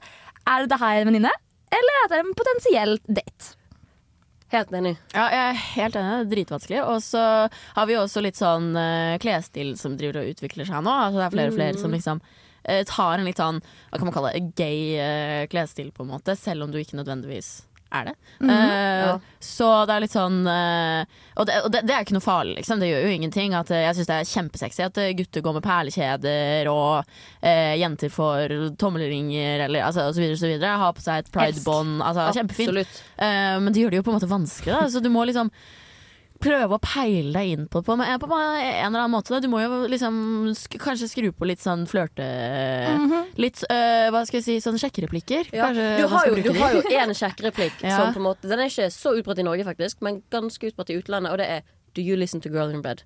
er 0.50 0.68
det 0.68 0.80
her 0.82 1.00
en 1.00 1.10
venninne, 1.12 1.32
eller 1.72 2.00
er 2.02 2.12
det 2.12 2.22
en 2.22 2.38
potensiell 2.38 2.96
date. 3.08 3.56
Helt 4.52 4.74
enig. 4.76 4.98
Ja, 5.14 5.30
jeg 5.32 5.42
er 5.42 5.60
helt 5.78 5.96
enig. 5.96 6.12
Det 6.12 6.24
er 6.26 6.32
dritvanskelig. 6.34 6.80
Og 6.84 6.98
så 7.06 7.24
har 7.48 7.88
vi 7.88 7.96
jo 7.96 8.02
også 8.04 8.24
litt 8.26 8.40
sånn 8.40 8.74
uh, 8.76 9.16
klesstil 9.24 9.78
som 9.80 9.96
driver 10.00 10.20
og 10.22 10.34
utvikler 10.34 10.68
seg 10.68 10.84
nå. 10.84 10.92
Altså, 10.92 11.22
det 11.22 11.28
er 11.28 11.36
flere 11.38 11.54
og 11.54 11.56
flere 11.56 11.80
som 11.80 11.96
liksom 11.96 12.20
uh, 12.20 12.82
tar 12.90 13.14
en 13.16 13.30
litt 13.30 13.40
sånn 13.40 13.62
hva 13.64 14.02
kan 14.02 14.10
man 14.10 14.18
kalle 14.18 14.34
det, 14.36 14.50
gay 14.60 14.82
uh, 15.00 15.46
klesstil, 15.52 15.94
på 15.96 16.04
en 16.04 16.12
måte, 16.18 16.36
selv 16.36 16.68
om 16.68 16.74
du 16.74 16.82
ikke 16.82 17.00
nødvendigvis 17.00 17.62
er 17.92 18.08
det. 18.10 18.14
Eh, 18.42 19.02
ja. 19.02 19.16
Så 19.42 19.68
det 19.90 19.96
er 19.96 20.04
litt 20.04 20.14
sånn 20.14 20.40
uh, 20.48 21.02
Og, 21.36 21.46
det, 21.50 21.58
og 21.66 21.72
det, 21.74 21.82
det 21.90 21.96
er 21.96 22.06
ikke 22.06 22.16
noe 22.16 22.24
farlig, 22.24 22.56
liksom. 22.60 22.82
Det 22.82 22.90
gjør 22.92 23.06
jo 23.06 23.16
ingenting. 23.18 23.56
At, 23.58 23.72
eh, 23.74 23.84
jeg 23.88 23.98
syns 23.98 24.12
det 24.12 24.18
er 24.18 24.32
kjempesexy 24.32 24.86
at 24.86 25.02
gutter 25.20 25.46
går 25.46 25.58
med 25.58 25.66
perlekjeder, 25.66 26.72
og 26.72 27.04
uh, 27.04 27.74
jenter 27.82 28.14
får 28.14 28.56
tommelringer, 28.82 29.68
eller 29.68 29.88
altså, 29.90 30.08
og 30.10 30.16
så 30.16 30.24
videre, 30.24 30.38
og 30.38 30.44
så 30.44 30.54
videre. 30.54 30.80
Har 30.82 30.96
på 30.98 31.06
seg 31.06 31.24
et 31.24 31.32
pridebånd. 31.36 32.00
Altså, 32.06 32.32
kjempefint. 32.40 33.04
Men 33.20 33.72
det 33.72 33.84
gjør 33.84 33.94
det 33.94 34.02
jo 34.02 34.08
på 34.08 34.14
en 34.14 34.20
måte 34.20 34.32
vanskelig. 34.32 34.74
Da. 34.74 34.90
Så 34.92 35.04
du 35.04 35.12
må 35.14 35.26
liksom 35.30 35.52
prøve 36.42 36.78
å 36.78 36.82
peile 36.84 37.32
deg 37.36 37.52
inn 37.54 37.68
på 37.72 37.82
det 37.82 37.88
på 37.88 37.96
en 37.96 38.02
på 38.22 38.30
en 38.32 38.88
eller 38.88 39.00
annen 39.04 39.14
måte. 39.14 39.34
Da. 39.34 39.40
Du 39.44 39.48
må 39.52 39.62
jo 39.64 39.84
liksom 39.92 40.16
sk 40.58 40.78
kanskje 40.82 41.10
skru 41.12 41.30
på 41.36 41.48
litt 41.50 41.62
sånn 41.64 41.86
flørte... 41.90 42.26
Litt 43.42 43.62
øh, 43.68 44.08
hva 44.14 44.24
skal 44.28 44.40
jeg 44.42 44.48
si, 44.48 44.56
sånn 44.64 44.80
sjekkereplikker. 44.82 45.52
Ja. 45.56 45.70
Kanskje 45.70 45.86
Du 46.02 46.08
har 46.12 46.28
jo, 46.32 46.40
du 46.42 46.52
har 46.60 46.74
jo 46.78 46.82
en 47.04 47.14
sjekkereplikk 47.18 47.84
Ja. 47.86 47.98
som 47.98 48.16
på 48.16 48.20
en 48.22 48.28
måte 48.28 48.50
Den 48.52 48.60
er 48.64 48.72
ikke 48.72 48.90
så 48.94 49.14
utbredt 49.18 49.40
i 49.44 49.46
Norge, 49.48 49.66
faktisk, 49.68 50.02
men 50.06 50.20
ganske 50.34 50.72
utbredt 50.72 50.92
i 50.94 50.98
utlandet, 51.00 51.32
og 51.32 51.40
det 51.42 51.48
er 51.60 51.70
Do 51.96 52.02
you 52.02 52.16
listen 52.16 52.40
to 52.40 52.50
Girl 52.50 52.72
in 52.72 52.82
Bed? 52.82 53.02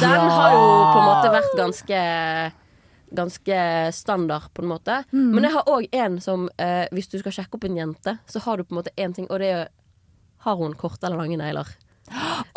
Den 0.00 0.10
har 0.10 0.52
jo 0.54 0.66
på 0.94 0.98
en 1.00 1.08
måte 1.08 1.32
vært 1.34 1.54
ganske 1.58 2.02
Ganske 3.10 3.56
standard, 3.92 4.52
på 4.54 4.62
en 4.62 4.68
måte. 4.70 5.00
Men 5.10 5.42
jeg 5.42 5.50
har 5.56 5.66
òg 5.66 5.88
en 5.98 6.20
som 6.22 6.44
eh, 6.62 6.84
Hvis 6.94 7.08
du 7.10 7.16
skal 7.18 7.34
sjekke 7.34 7.58
opp 7.58 7.64
en 7.66 7.78
jente, 7.80 8.12
så 8.30 8.38
har 8.44 8.56
du 8.60 8.62
på 8.62 8.70
en 8.76 8.78
måte 8.78 8.92
én 8.94 9.14
ting, 9.16 9.26
og 9.30 9.42
det 9.42 9.48
er 9.50 9.64
Har 10.46 10.60
hun 10.60 10.76
korte 10.78 11.08
eller 11.08 11.18
lange 11.18 11.40
negler? 11.40 11.72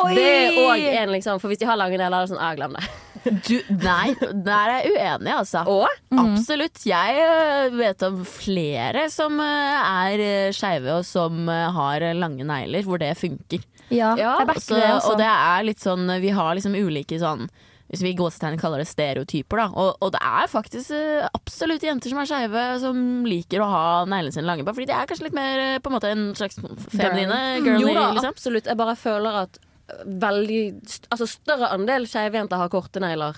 Oi! 0.04 0.14
Det 0.18 0.28
er 0.28 0.60
òg 0.64 0.86
en, 0.94 1.12
liksom. 1.14 1.42
For 1.42 1.52
hvis 1.52 1.62
de 1.62 1.68
har 1.70 1.80
lange 1.80 1.98
negler, 2.00 2.24
er 2.24 2.28
det 2.28 2.34
sånn 2.34 2.44
ah, 2.44 2.54
glem 2.58 2.78
det. 2.78 2.86
Du, 3.24 3.54
nei, 3.80 4.12
der 4.20 4.68
er 4.68 4.82
jeg 4.84 4.98
uenig, 4.98 5.32
altså. 5.32 5.62
Og 5.72 6.18
Absolutt. 6.20 6.82
Jeg 6.90 7.22
øh, 7.24 7.78
vet 7.78 8.04
om 8.04 8.18
flere 8.28 9.06
som 9.14 9.40
øh, 9.40 9.92
er 10.10 10.24
øh, 10.26 10.50
skeive, 10.56 10.98
og 10.98 11.08
som 11.08 11.48
har 11.48 12.04
lange 12.18 12.44
negler, 12.44 12.84
hvor 12.84 13.00
det 13.00 13.14
funker. 13.20 13.64
Ja, 13.94 14.14
Ja, 14.18 14.40
jeg 14.42 14.50
backer 14.50 14.76
det. 14.76 14.90
Altså. 14.90 15.14
og 15.14 15.22
det 15.22 15.30
er 15.30 15.66
litt 15.68 15.82
sånn 15.84 16.08
Vi 16.24 16.32
har 16.34 16.56
liksom 16.58 16.76
ulike 16.80 17.20
sånn 17.22 17.48
hvis 17.94 18.02
vi 18.02 18.10
i 18.12 18.18
gåsetegn 18.18 18.58
kaller 18.58 18.82
det 18.82 18.88
stereotyper, 18.90 19.60
da. 19.62 19.68
Og, 19.78 19.92
og 20.02 20.12
det 20.16 20.22
er 20.26 20.50
faktisk 20.50 20.96
eh, 20.98 21.28
absolutt 21.38 21.86
jenter 21.86 22.10
som 22.10 22.20
er 22.24 22.30
skeive, 22.32 22.64
som 22.82 23.04
liker 23.30 23.62
å 23.62 23.70
ha 23.70 23.84
neglene 24.10 24.34
sine 24.34 24.48
lange. 24.50 24.66
Bare 24.66 24.74
fordi 24.80 24.90
de 24.90 24.98
er 24.98 25.10
kanskje 25.12 25.28
litt 25.30 25.38
mer 25.38 25.62
eh, 25.62 25.78
på 25.78 25.92
en 25.92 25.98
måte 26.00 26.10
en 26.10 26.26
slags 26.38 26.58
feminine, 26.90 27.40
girly, 27.62 27.86
jo 27.86 27.94
da, 27.94 28.10
liksom. 28.18 28.34
absolutt. 28.34 28.70
Jeg 28.74 28.80
bare 28.82 28.98
føler 28.98 29.40
at 29.46 29.62
øh, 29.62 30.04
veldig 30.26 30.62
st- 30.90 31.10
Altså 31.14 31.30
større 31.30 31.70
andel 31.78 32.10
skeive 32.10 32.42
jenter 32.42 32.62
har 32.66 32.72
korte 32.74 33.04
negler. 33.04 33.38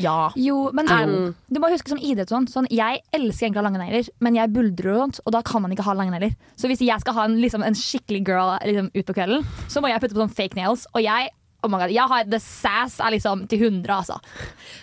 Ja. 0.00 0.30
Jo, 0.38 0.70
men 0.72 0.88
um, 0.88 1.34
du 1.52 1.58
må 1.60 1.68
huske 1.68 1.90
som 1.92 1.98
idrett 2.00 2.30
sånn, 2.32 2.46
sånn 2.48 2.68
Jeg 2.72 3.02
elsker 3.12 3.48
egentlig 3.48 3.58
å 3.60 3.64
ha 3.64 3.66
lange 3.66 3.80
negler, 3.82 4.06
men 4.24 4.38
jeg 4.38 4.52
buldrer 4.54 4.94
og 4.94 5.00
sånt, 5.02 5.18
og 5.26 5.34
da 5.34 5.42
kan 5.44 5.60
man 5.60 5.74
ikke 5.74 5.84
ha 5.84 5.92
lange 5.98 6.14
negler. 6.14 6.32
Så 6.56 6.70
hvis 6.70 6.80
jeg 6.86 7.02
skal 7.02 7.18
ha 7.18 7.26
en, 7.28 7.36
liksom, 7.42 7.64
en 7.66 7.76
skikkelig 7.76 8.22
girl 8.30 8.54
liksom, 8.64 8.88
ut 8.94 9.10
på 9.10 9.16
kvelden, 9.18 9.44
så 9.68 9.82
må 9.84 9.90
jeg 9.92 10.00
putte 10.00 10.16
på 10.16 10.22
sånn 10.22 10.32
fake 10.38 10.56
nails. 10.56 10.86
Og 10.94 11.04
jeg 11.04 11.28
oh 11.62 11.68
my 11.70 11.78
God, 11.82 11.92
jeg 11.94 12.06
har 12.08 12.24
the 12.30 12.38
sass 12.40 12.98
er 13.00 13.10
liksom 13.14 13.46
til 13.50 13.62
100, 13.66 13.90
altså. 13.94 14.16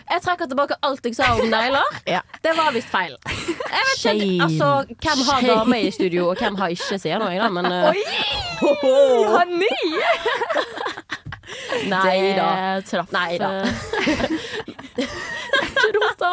Jeg 0.10 0.22
trekker 0.26 0.50
tilbake 0.52 0.78
alt 0.86 1.06
jeg 1.10 1.16
sa 1.18 1.32
om 1.36 1.48
negler. 1.52 1.88
Ja. 2.16 2.22
Det 2.44 2.54
var 2.58 2.72
visst 2.76 2.90
feil. 2.94 3.16
Ikke, 3.28 4.14
altså, 4.46 4.70
Hvem 4.88 5.24
har 5.28 5.42
Shame. 5.42 5.56
dame 5.56 5.80
i 5.82 5.92
studio, 5.92 6.30
og 6.32 6.38
hvem 6.42 6.56
har 6.60 6.74
ikke, 6.76 7.00
sier 7.02 7.20
nå 7.20 7.30
jeg, 7.34 7.42
da. 7.42 7.50
Men 7.50 7.66
uh, 7.66 7.92
Honey! 9.34 9.82
nei 11.92 12.36
da. 12.38 12.48
Traff 12.88 13.12
Nei 13.16 13.38
da. 13.42 13.50
eh, 13.64 15.18
Rota. 15.96 16.32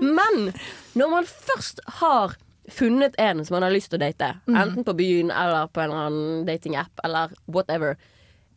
Men 0.00 0.52
når 0.98 1.10
man 1.12 1.26
først 1.28 1.80
har 2.00 2.36
funnet 2.72 3.14
en 3.18 3.40
som 3.44 3.56
man 3.56 3.64
har 3.66 3.72
lyst 3.74 3.90
til 3.92 3.98
å 3.98 4.02
date, 4.04 4.28
enten 4.48 4.84
på 4.84 4.94
byen 4.98 5.30
eller 5.32 5.70
på 5.72 5.80
en 5.82 5.90
eller 5.90 6.06
annen 6.08 6.46
datingapp 6.48 7.00
eller 7.04 7.32
whatever, 7.48 7.96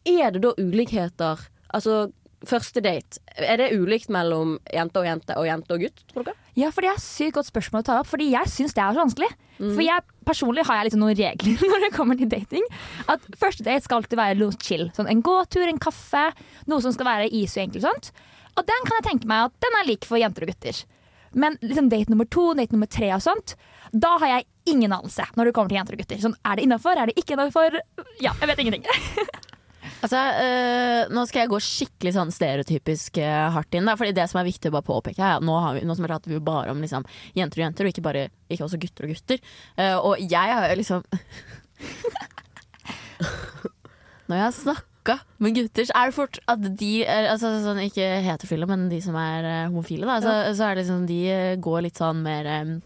er 0.07 0.33
det 0.35 0.41
da 0.43 0.53
ulikheter? 0.57 1.45
Altså, 1.75 2.11
første 2.47 2.81
date, 2.81 3.19
er 3.37 3.59
det 3.61 3.67
ulikt 3.77 4.09
mellom 4.09 4.55
jente 4.73 5.01
og 5.01 5.05
jente 5.05 5.35
og 5.37 5.45
jente 5.45 5.75
og 5.75 5.83
gutt, 5.83 6.01
tror 6.09 6.25
dere? 6.25 6.37
Ja, 6.57 6.71
for 6.73 6.83
det 6.83 6.89
er 6.91 7.03
sykt 7.03 7.35
godt 7.37 7.47
spørsmål 7.51 7.83
å 7.83 7.87
ta 7.87 7.97
opp, 8.01 8.09
fordi 8.09 8.31
jeg 8.33 8.49
syns 8.51 8.73
det 8.75 8.81
er 8.83 8.95
så 8.95 9.03
vanskelig. 9.03 9.29
For 9.61 9.83
jeg 9.85 10.01
personlig 10.25 10.63
har 10.65 10.79
jeg 10.79 10.87
liksom 10.89 11.03
noen 11.03 11.17
regler 11.19 11.61
når 11.71 11.83
det 11.85 11.91
kommer 11.93 12.17
til 12.17 12.31
dating. 12.31 12.65
At 13.11 13.25
første 13.37 13.65
date 13.67 13.85
skal 13.85 14.01
alltid 14.01 14.17
være 14.17 14.39
noe 14.41 14.57
chill. 14.57 14.87
Sånn 14.97 15.09
en 15.11 15.21
gåtur, 15.25 15.67
en 15.69 15.81
kaffe, 15.81 16.23
noe 16.71 16.81
som 16.81 16.95
skal 16.95 17.07
være 17.11 17.29
easy 17.29 17.59
og 17.61 17.67
enkelt. 17.67 17.85
og 17.85 17.91
Sånt. 17.91 18.09
Og 18.57 18.65
den 18.67 18.87
kan 18.87 18.97
jeg 18.97 19.07
tenke 19.11 19.29
meg 19.29 19.51
at 19.51 19.61
den 19.63 19.77
er 19.79 19.87
lik 19.87 20.07
for 20.09 20.19
jenter 20.19 20.47
og 20.47 20.51
gutter. 20.51 20.81
Men 21.37 21.55
liksom 21.61 21.87
date 21.93 22.11
nummer 22.11 22.27
to, 22.27 22.49
date 22.57 22.73
nummer 22.75 22.89
tre 22.91 23.13
og 23.15 23.21
sånt, 23.23 23.53
da 23.93 24.17
har 24.19 24.33
jeg 24.33 24.47
ingen 24.73 24.91
anelse 24.91 25.23
når 25.37 25.47
det 25.47 25.53
kommer 25.55 25.71
til 25.71 25.79
jenter 25.79 25.95
og 25.95 26.01
gutter. 26.03 26.19
Sånn, 26.25 26.35
er 26.43 26.57
det 26.57 26.65
innafor, 26.65 26.97
er 26.97 27.11
det 27.11 27.21
ikke 27.21 27.37
innafor? 27.37 27.77
Ja, 28.23 28.33
jeg 28.41 28.49
vet 28.51 28.65
ingenting. 28.65 28.89
Altså, 30.02 30.17
øh, 30.17 31.12
nå 31.13 31.24
skal 31.30 31.44
jeg 31.44 31.52
gå 31.52 31.60
skikkelig 31.62 32.13
sånn 32.15 32.34
stereotypisk 32.34 33.17
øh, 33.22 33.48
hardt 33.56 33.78
inn. 33.78 33.88
Da, 33.89 33.98
fordi 34.00 34.15
det 34.17 34.28
som 34.32 34.41
er 34.41 34.50
viktig 34.50 34.72
å 34.72 34.76
bare 34.78 34.88
påpeke 34.88 35.22
er 35.22 35.39
at 35.39 35.46
nå, 35.46 35.56
har 35.63 35.78
vi, 35.78 35.84
nå 35.88 35.94
som 35.98 36.08
prater 36.08 36.34
vi 36.34 36.41
bare 36.44 36.74
om 36.74 36.82
liksom, 36.84 37.06
jenter 37.38 37.62
og 37.62 37.65
jenter, 37.67 37.88
og 37.88 37.94
ikke, 37.94 38.06
bare, 38.06 38.24
ikke 38.52 38.67
også 38.67 38.82
gutter 38.82 39.08
og 39.08 39.13
gutter. 39.15 39.41
Uh, 39.78 39.98
og 39.98 40.22
jeg 40.22 40.56
har 40.58 40.70
jo 40.72 40.80
liksom 40.82 41.06
Når 44.30 44.38
jeg 44.38 44.46
har 44.46 44.56
snakka 44.56 45.17
med 45.44 45.58
gutter, 45.58 45.86
så 45.89 45.98
er 45.98 46.10
det 46.10 46.17
fort 46.17 46.39
at 46.54 46.62
de 46.80 46.94
er, 47.04 47.30
altså, 47.34 47.54
sånn, 47.65 47.84
Ikke 47.86 48.08
heterofile, 48.26 48.70
men 48.70 48.88
de 48.91 49.02
som 49.04 49.17
er 49.20 49.50
uh, 49.50 49.70
homofile, 49.70 50.06
da, 50.10 50.22
så, 50.24 50.38
så 50.58 50.70
er 50.70 50.78
det 50.78 50.86
liksom 50.86 51.06
de 51.10 51.22
går 51.62 51.86
litt 51.88 52.02
sånn 52.02 52.22
mer 52.26 52.50
um, 52.62 52.78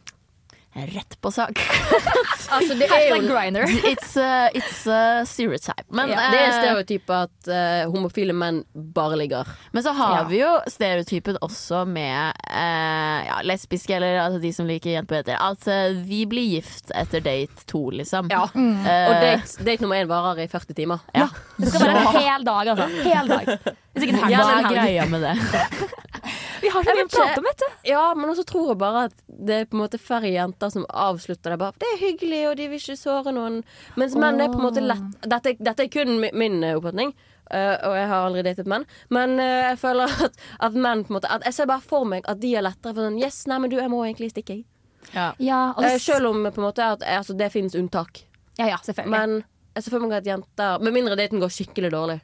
rett 0.95 1.15
på 1.23 1.31
sak. 1.31 1.59
Altså, 2.51 2.75
det 2.77 2.87
er 2.91 3.05
jo 3.09 3.19
grinder. 3.27 3.65
It's, 3.91 4.15
uh, 4.17 4.49
it's 4.53 4.83
a 4.91 5.23
stereotype. 5.25 5.85
Men, 5.89 6.09
ja, 6.13 6.27
det 6.31 6.39
er 6.41 6.49
eh, 6.49 6.57
stereotypet 6.59 7.15
at 7.15 7.49
uh, 7.49 7.91
homofile 7.93 8.33
menn 8.37 8.63
bare 8.73 9.17
ligger. 9.19 9.47
Men 9.73 9.83
så 9.85 9.93
har 9.97 10.15
Ja. 10.15 10.23
vi 10.29 10.39
jo 10.41 10.51
stereotypen 10.69 11.37
også 11.41 11.83
med 11.89 12.33
uh, 12.49 13.19
ja, 13.29 13.39
lesbiske, 13.43 13.95
eller 13.97 14.19
altså, 14.25 14.39
de 14.43 14.53
som 14.53 14.67
liker 14.69 14.95
jenter. 14.95 15.33
At 15.39 15.67
eh, 15.67 15.95
vi 16.05 16.25
blir 16.29 16.45
gift 16.57 16.91
etter 16.95 17.23
date 17.25 17.65
to, 17.69 17.89
liksom. 17.95 18.29
Ja. 18.31 18.45
Eh, 18.55 19.07
Og 19.09 19.15
date, 19.23 19.63
date 19.65 19.81
nummer 19.85 19.97
én 20.01 20.09
varer 20.11 20.43
i 20.45 20.47
40 20.51 20.73
timer. 20.77 20.99
ja. 21.15 21.27
Det 21.57 21.69
skal 21.71 21.85
være 21.87 22.01
en 22.01 22.21
hel 22.21 22.43
dag, 22.43 22.67
altså. 22.73 22.87
Hel 23.05 23.29
dag. 23.31 23.75
Ikke 23.95 24.17
Hva 24.19 24.47
er 24.59 24.65
greia 24.67 25.05
med 25.07 25.21
det? 25.23 25.35
Vi 26.61 26.69
har 26.71 26.83
så 26.83 26.89
Jeg 26.89 26.97
mye 26.97 27.05
å 27.05 27.11
prate 27.13 27.39
om, 27.39 27.45
vet 27.45 27.61
du. 27.61 27.65
Ja, 27.87 28.01
men 28.17 28.31
også 28.31 28.43
tror 28.49 28.71
jeg 28.71 28.77
bare 28.81 29.03
at 29.09 29.15
det 29.27 29.55
er 29.61 29.67
på 29.69 29.77
en 29.77 29.81
måte 29.83 29.99
færre 30.01 30.31
jenter 30.31 30.71
som 30.73 30.85
avslutter 30.89 31.53
det 31.53 31.59
bare 31.61 31.75
Det 31.79 31.87
er 31.93 31.99
hyggelig, 32.01 32.34
og 32.49 32.57
de 32.59 32.67
vil 32.71 32.79
ikke 32.81 32.97
såre 32.99 33.31
noen. 33.35 33.61
Mens 33.99 34.15
menn 34.19 34.41
er 34.43 34.51
på 34.51 34.59
en 34.59 34.65
måte 34.67 34.83
lett 34.83 35.23
Dette, 35.25 35.55
dette 35.59 35.85
er 35.85 35.89
kun 35.93 36.15
mi- 36.21 36.33
min 36.33 36.61
eh, 36.63 36.75
oppfatning. 36.77 37.13
Uh, 37.45 37.75
og 37.85 37.93
jeg 37.93 38.07
har 38.09 38.23
aldri 38.25 38.41
datet 38.47 38.65
menn. 38.71 38.85
Men 39.13 39.35
uh, 39.37 39.69
jeg 39.69 39.77
føler 39.77 40.09
at, 40.25 40.37
at 40.65 40.73
menn 40.73 41.03
på 41.05 41.13
en 41.13 41.17
måte 41.19 41.29
at 41.29 41.43
Jeg 41.45 41.53
ser 41.53 41.67
bare 41.69 41.83
for 41.85 42.07
meg 42.09 42.25
at 42.31 42.39
de 42.41 42.55
er 42.57 42.63
lettere 42.65 42.95
for 42.95 43.05
sånn 43.05 43.19
Yes, 43.21 43.43
nei, 43.47 43.59
men 43.61 43.69
du, 43.69 43.75
jeg 43.77 43.91
må 43.93 43.99
egentlig 44.07 44.31
stikke, 44.33 44.55
jeg. 44.57 44.65
Ja, 45.13 45.27
Ja, 45.37 45.59
uh, 45.77 45.97
selv 46.01 46.31
om 46.31 46.41
på 46.49 46.57
en 46.61 46.65
måte 46.65 46.87
at 46.95 47.05
altså, 47.05 47.35
det 47.37 47.51
finnes 47.53 47.75
unntak. 47.77 48.23
ja, 48.57 48.71
ja, 48.73 48.79
selvfølgelig. 48.81 49.13
Men 49.13 49.43
jeg 49.75 49.83
ser 49.85 49.93
for 49.93 50.07
meg 50.07 50.17
at 50.17 50.25
jenter 50.31 50.79
Med 50.81 50.95
mindre 50.97 51.15
daten 51.19 51.39
går 51.43 51.53
skikkelig 51.53 51.91
dårlig. 51.93 52.17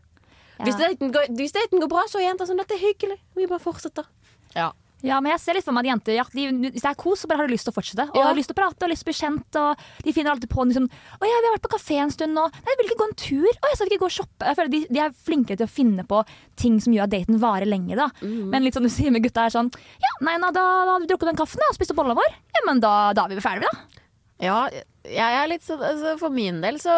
Ja. 0.57 0.65
Hvis, 0.65 0.75
daten 0.81 1.13
går, 1.13 1.29
hvis 1.37 1.53
daten 1.53 1.79
går 1.81 1.89
bra, 1.93 2.01
så 2.09 2.17
er 2.17 2.27
jenter 2.31 2.49
sånn 2.49 2.57
Dette 2.61 2.75
er 2.79 2.81
hyggelig. 2.87 3.19
Vi 3.37 3.45
bare 3.49 3.61
fortsetter. 3.61 4.09
Ja. 4.57 4.71
Ja, 5.03 5.17
men 5.21 5.31
jeg 5.31 5.41
ser 5.41 5.55
litt 5.57 5.65
for 5.65 5.73
meg 5.73 5.85
at 5.87 5.91
jenter 5.95 6.13
ja, 6.15 6.23
de, 6.29 6.45
Hvis 6.71 6.83
det 6.83 6.89
er 6.91 6.97
kos, 6.99 7.21
så 7.23 7.27
bare 7.31 7.41
har 7.41 7.47
de 7.49 7.55
lyst 7.55 7.65
til 7.65 7.73
å 7.73 7.75
fortsette. 7.77 8.05
Og 8.11 8.19
Ja. 8.19 8.27
har 8.27 8.35
lyst 8.37 8.51
til 8.51 8.55
å 8.55 8.59
prate 8.61 8.85
og 8.85 8.91
lyst 8.91 9.01
til 9.03 9.09
å 9.09 9.11
bli 9.11 9.17
kjent. 9.21 9.57
Og 9.61 10.05
de 10.05 10.13
finner 10.13 10.31
alltid 10.35 10.49
på 10.51 10.65
liksom, 10.69 10.85
Å 10.87 11.23
ja, 11.29 11.39
vi 11.41 11.47
har 11.49 11.55
vært 11.57 11.65
på 11.65 11.73
kafé 11.75 11.97
en 12.03 12.11
stund 12.13 12.33
nå. 12.37 12.43
Nei, 12.51 12.75
vil 12.79 12.89
ikke 12.91 12.99
gå 13.01 13.07
en 13.09 13.17
tur. 13.23 13.47
Å, 13.49 13.65
jeg 13.71 13.79
skal 13.79 13.87
ikke 13.91 14.01
gå 14.03 14.09
og 14.11 14.15
shoppe. 14.17 14.45
Jeg 14.51 14.59
føler 14.61 14.71
de, 14.75 14.81
de 14.91 14.99
er 15.05 15.15
flinkere 15.29 15.57
til 15.61 15.67
å 15.69 15.73
finne 15.73 16.05
på 16.05 16.21
ting 16.61 16.77
som 16.83 16.93
gjør 16.93 17.07
at 17.09 17.13
daten 17.15 17.39
varer 17.41 17.65
lenge, 17.69 17.95
da. 17.97 18.09
Men 18.21 18.63
litt 18.63 18.73
som 18.77 18.83
du 18.85 18.89
sier 18.93 19.11
med 19.11 19.23
gutta 19.25 19.45
er 19.47 19.55
sånn 19.55 19.71
Ja, 20.01 20.13
nei, 20.21 20.37
da, 20.43 20.51
da 20.53 20.65
har 20.93 20.99
vi 21.01 21.09
drukket 21.09 21.31
den 21.33 21.39
kaffen 21.41 21.59
da, 21.63 21.69
og 21.71 21.75
spist 21.79 21.91
opp 21.95 22.01
bolla 22.03 22.13
vår. 22.17 22.29
Ja, 22.55 22.65
men 22.67 22.79
da, 22.83 22.93
da 23.17 23.25
er 23.25 23.33
vi 23.33 23.41
ferdige, 23.41 23.71
da. 23.71 24.01
Ja, 24.41 24.59
jeg 25.05 25.35
er 25.37 25.47
litt 25.49 25.61
sånn 25.65 25.81
altså 25.85 26.15
For 26.17 26.33
min 26.33 26.61
del 26.63 26.79
så 26.81 26.93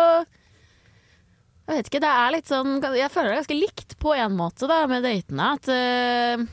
Jeg 1.68 1.76
vet 1.78 1.90
ikke, 1.90 2.00
det 2.04 2.12
er 2.12 2.32
litt 2.36 2.48
sånn 2.52 2.78
Jeg 2.96 3.12
føler 3.12 3.30
det 3.32 3.36
er 3.36 3.42
ganske 3.42 3.58
likt 3.60 3.96
på 4.00 4.14
en 4.16 4.36
måte 4.36 4.68
da 4.68 4.82
med 4.92 5.04
datene. 5.04 5.50
At 5.56 5.68
eh, 5.72 6.44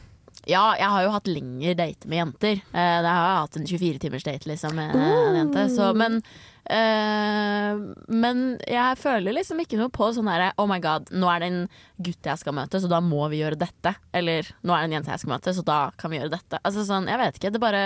ja, 0.50 0.62
jeg 0.78 0.90
har 0.92 1.04
jo 1.04 1.12
hatt 1.14 1.28
lengre 1.30 1.74
date 1.78 2.08
med 2.10 2.20
jenter. 2.20 2.62
Uh, 2.72 2.98
det 3.04 3.10
har 3.10 3.26
jeg 3.26 3.42
hatt 3.42 3.58
en 3.60 3.68
24 3.70 4.00
timers 4.02 4.26
date 4.26 4.50
liksom 4.50 4.74
med 4.78 4.96
en 4.98 5.38
jente. 5.38 5.66
Så, 5.72 5.90
men 5.98 6.18
uh, 6.20 7.80
men 8.10 8.42
jeg 8.68 8.98
føler 9.00 9.36
liksom 9.36 9.62
ikke 9.62 9.78
noe 9.80 9.92
på 9.94 10.10
sånn 10.16 10.30
herre 10.30 10.52
Oh 10.60 10.68
my 10.70 10.80
god, 10.82 11.10
nå 11.14 11.30
er 11.32 11.42
det 11.42 11.50
en 11.52 11.62
gutt 12.02 12.30
jeg 12.32 12.42
skal 12.42 12.56
møte, 12.58 12.82
så 12.82 12.90
da 12.90 13.02
må 13.04 13.22
vi 13.32 13.42
gjøre 13.44 13.60
dette. 13.60 13.94
Eller 14.16 14.50
nå 14.62 14.74
er 14.74 14.84
det 14.84 14.90
en 14.90 14.98
jente 14.98 15.14
jeg 15.14 15.24
skal 15.24 15.34
møte, 15.36 15.54
så 15.56 15.66
da 15.66 15.80
kan 16.00 16.12
vi 16.12 16.20
gjøre 16.20 16.34
dette. 16.34 16.62
Altså 16.64 16.86
sånn, 16.88 17.10
jeg 17.10 17.22
vet 17.22 17.40
ikke. 17.40 17.54
Det 17.54 17.62
bare 17.62 17.84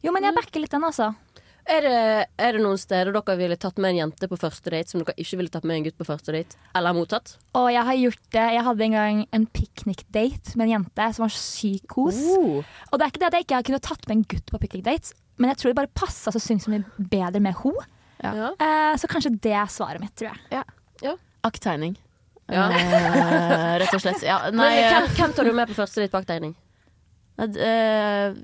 Jo, 0.00 0.14
men 0.14 0.24
jeg 0.24 0.36
backer 0.36 0.62
litt 0.62 0.72
den, 0.72 0.86
altså. 0.86 1.10
Er 1.70 1.84
det, 1.86 1.98
er 2.42 2.56
det 2.56 2.62
noen 2.64 2.78
steder 2.80 3.12
dere 3.14 3.36
ville 3.38 3.56
tatt 3.60 3.78
med 3.78 3.92
en 3.92 4.00
jente 4.00 4.26
på 4.30 4.38
første 4.40 4.72
date 4.72 4.90
som 4.90 5.04
dere 5.04 5.14
ikke 5.22 5.38
ville 5.38 5.52
tatt 5.54 5.66
med 5.68 5.78
en 5.78 5.84
gutt 5.86 5.98
på 6.00 6.06
første 6.08 6.34
date? 6.34 6.58
Eller 6.74 6.96
mottatt? 6.96 7.36
Og 7.58 7.68
jeg 7.70 7.86
har 7.86 7.98
gjort 8.00 8.24
det. 8.34 8.46
Jeg 8.56 8.64
hadde 8.66 8.86
en 8.88 8.96
gang 8.98 9.22
en 9.38 9.46
piknikdate 9.54 10.56
med 10.58 10.66
en 10.66 10.74
jente 10.74 11.08
som 11.14 11.26
var 11.26 11.36
sykt 11.36 11.86
kos. 11.92 12.18
Oh. 12.34 12.66
Og 12.90 12.98
det 12.98 13.06
er 13.06 13.14
ikke 13.14 13.22
det 13.22 13.30
at 13.30 13.38
jeg 13.38 13.46
ikke 13.46 13.62
kunne 13.70 13.82
tatt 13.86 14.08
med 14.08 14.16
en 14.16 14.26
gutt 14.34 14.50
på 14.50 14.62
piknikdate, 14.64 15.14
men 15.38 15.52
jeg 15.52 15.60
tror 15.60 15.70
det 15.70 15.78
bare 15.78 15.94
passa 16.02 16.34
så 16.34 16.42
syns 16.42 16.66
så 16.66 16.74
mye 16.74 17.08
bedre 17.12 17.42
med 17.42 17.54
henne. 17.62 17.88
Ja. 18.20 18.50
Eh, 18.52 18.94
så 19.00 19.08
kanskje 19.08 19.36
det 19.40 19.54
er 19.56 19.70
svaret 19.72 20.02
mitt, 20.02 20.12
tror 20.18 20.34
jeg. 20.34 21.16
Akttegning. 21.46 21.94
Ja. 22.50 22.66
Eh, 22.74 23.78
rett 23.80 23.94
og 23.94 24.02
slett. 24.02 24.24
Ja, 24.26 24.42
Men 24.50 24.58
nei, 24.60 24.74
hvem, 24.82 25.06
hvem 25.16 25.38
tar 25.38 25.46
du 25.46 25.54
med 25.54 25.70
på 25.70 25.78
første 25.78 26.02
date 26.02 26.10
på 26.10 26.18
baktegning? 26.18 26.56
Eh, 27.40 28.34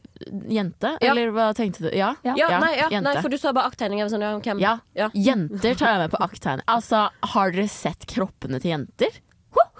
jente? 0.49 0.93
Ja. 1.01 1.11
Eller 1.11 1.31
hva 1.35 1.51
tenkte 1.57 1.85
du? 1.87 1.91
Ja. 1.97 2.15
Ja. 2.25 2.35
Ja, 2.41 2.49
nei, 2.63 2.73
nei, 3.03 3.15
for 3.21 3.29
du 3.33 3.37
sa 3.41 3.53
bare 3.57 3.69
akttegning. 3.71 4.01
Sånn, 4.11 4.25
ja. 4.25 4.57
Ja. 4.63 4.75
Ja. 4.97 5.11
Jenter 5.15 5.75
tar 5.79 5.93
jeg 5.95 6.03
med 6.07 6.15
på 6.17 6.23
akttegning. 6.25 6.65
Altså, 6.73 7.07
har 7.35 7.53
dere 7.55 7.69
sett 7.73 8.07
kroppene 8.11 8.61
til 8.63 8.73
jenter? 8.75 9.21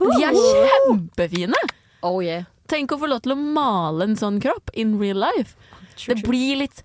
De 0.01 0.23
er 0.25 0.37
kjempefine! 0.37 1.59
Oh 2.07 2.21
yeah. 2.25 2.45
Tenk 2.71 2.93
å 2.93 2.99
få 3.01 3.09
lov 3.11 3.21
til 3.25 3.33
å 3.35 3.37
male 3.39 4.05
en 4.09 4.17
sånn 4.19 4.41
kropp 4.43 4.71
in 4.75 4.97
real 5.01 5.19
life. 5.23 5.55
Det 5.97 6.19
blir 6.27 6.59
litt, 6.63 6.83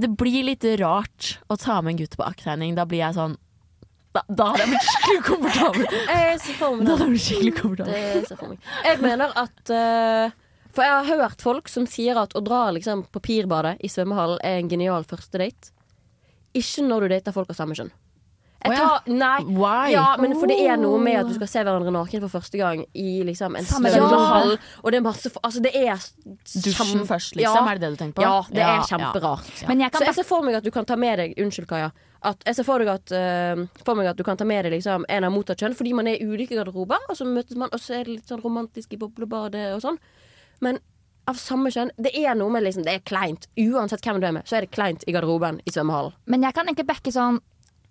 det 0.00 0.08
blir 0.18 0.44
litt 0.46 0.64
rart 0.80 1.36
å 1.52 1.56
ta 1.60 1.80
med 1.82 1.94
en 1.94 2.00
gutt 2.02 2.16
på 2.18 2.24
akttegning. 2.26 2.74
Da 2.78 2.84
blir 2.88 3.04
jeg 3.04 3.14
sånn 3.18 3.36
Da, 4.16 4.22
da 4.32 4.46
hadde 4.50 4.64
jeg 4.64 4.70
blitt 4.72 4.86
skikkelig 4.88 5.22
komfortabel. 5.28 5.82
Jeg 5.84 6.38
Da 6.48 6.68
det. 6.80 6.88
hadde 6.88 6.98
jeg 6.98 7.10
blitt 7.12 7.26
skikkelig 7.26 7.54
komfortabel. 7.60 8.58
Jeg 8.88 9.00
mener 9.04 9.34
at 9.36 9.70
eh, 9.70 10.36
For 10.78 10.86
jeg 10.86 10.94
har 10.94 11.24
hørt 11.24 11.40
folk 11.42 11.66
som 11.66 11.88
sier 11.90 12.14
at 12.20 12.36
å 12.38 12.40
dra 12.46 12.68
liksom, 12.70 13.08
papirbadet 13.10 13.80
i 13.82 13.88
svømmehallen 13.90 14.38
er 14.46 14.60
en 14.60 14.68
genial 14.70 15.02
første 15.10 15.40
date. 15.42 15.72
Ikke 16.54 16.84
når 16.86 17.02
du 17.02 17.14
dater 17.16 17.34
folk 17.34 17.50
av 17.50 17.58
samme 17.58 17.74
kjønn. 17.74 17.90
Jeg 18.58 18.74
tar, 18.74 19.04
nei, 19.06 19.42
Why? 19.54 19.92
ja, 19.92 20.04
men 20.18 20.32
for 20.34 20.50
det 20.50 20.56
er 20.66 20.78
noe 20.78 20.98
med 21.02 21.20
at 21.20 21.28
du 21.30 21.34
skal 21.36 21.50
se 21.50 21.62
hverandre 21.62 21.92
naken 21.94 22.22
for 22.24 22.32
første 22.40 22.58
gang 22.58 22.84
i 22.90 23.20
liksom, 23.26 23.54
en 23.58 23.66
svømmehall. 23.66 24.56
Og 24.82 24.94
det 24.94 24.98
er 24.98 25.04
masse 25.04 25.30
Altså, 25.42 25.62
det 25.62 25.72
er 25.78 25.94
Dusjen 26.62 27.04
først, 27.06 27.34
liksom? 27.38 27.58
Ja. 27.58 27.62
Er 27.62 27.78
det 27.78 27.86
det 27.86 27.92
du 27.94 28.00
tenker 28.04 28.18
på? 28.18 28.26
Ja, 28.26 28.38
det 28.50 28.64
er 28.66 28.82
kjemperart. 28.90 29.50
ja. 29.62 29.70
Jeg 29.70 29.98
Så 29.98 30.04
jeg 30.08 30.18
ser 30.18 30.30
for 30.30 30.46
meg 30.46 30.58
at 30.58 30.66
du 30.66 30.70
kan 30.74 30.86
ta 30.86 30.98
med 30.98 31.18
deg 31.22 31.38
Unnskyld, 31.38 31.68
Kaja. 31.70 31.90
At 32.22 32.42
jeg 32.46 32.58
ser 32.58 32.66
for, 32.66 32.82
deg 32.82 32.90
at, 32.90 33.14
uh, 33.14 33.82
for 33.86 33.98
meg 33.98 34.10
at 34.10 34.18
du 34.18 34.24
kan 34.26 34.38
ta 34.38 34.46
med 34.46 34.66
deg 34.66 34.78
liksom, 34.78 35.06
en 35.10 35.26
av 35.26 35.34
motsatt 35.34 35.62
kjønn, 35.62 35.78
fordi 35.78 35.94
man 35.94 36.10
er 36.10 36.18
i 36.18 36.26
ulike 36.26 36.58
garderober, 36.58 37.02
og 37.06 37.18
så 37.18 37.26
møtes 37.26 37.58
man, 37.58 37.70
og 37.70 37.82
så 37.82 38.00
er 38.00 38.06
det 38.06 38.16
litt 38.16 38.30
sånn 38.30 38.42
romantisk 38.42 38.94
i 38.94 38.98
boblebadet 38.98 39.68
og 39.76 39.84
sånn. 39.86 40.02
Men 40.64 40.78
av 41.28 41.36
samme 41.36 41.70
kjønn, 41.74 41.90
det 42.00 42.14
er 42.16 42.34
noe 42.38 42.50
med 42.54 42.64
liksom, 42.64 42.84
det 42.86 42.94
er 42.98 43.04
kleint. 43.06 43.46
Uansett 43.60 44.00
hvem 44.06 44.20
du 44.22 44.26
er 44.30 44.32
med, 44.38 44.46
så 44.48 44.56
er 44.58 44.64
det 44.64 44.72
kleint 44.72 45.04
i 45.06 45.12
garderoben 45.12 45.60
i 45.68 45.70
svømmehallen. 45.74 46.14
Men 46.26 46.42
jeg 46.46 46.56
kan 46.56 46.66
egentlig 46.70 46.88
backe 46.88 47.12
sånn 47.12 47.40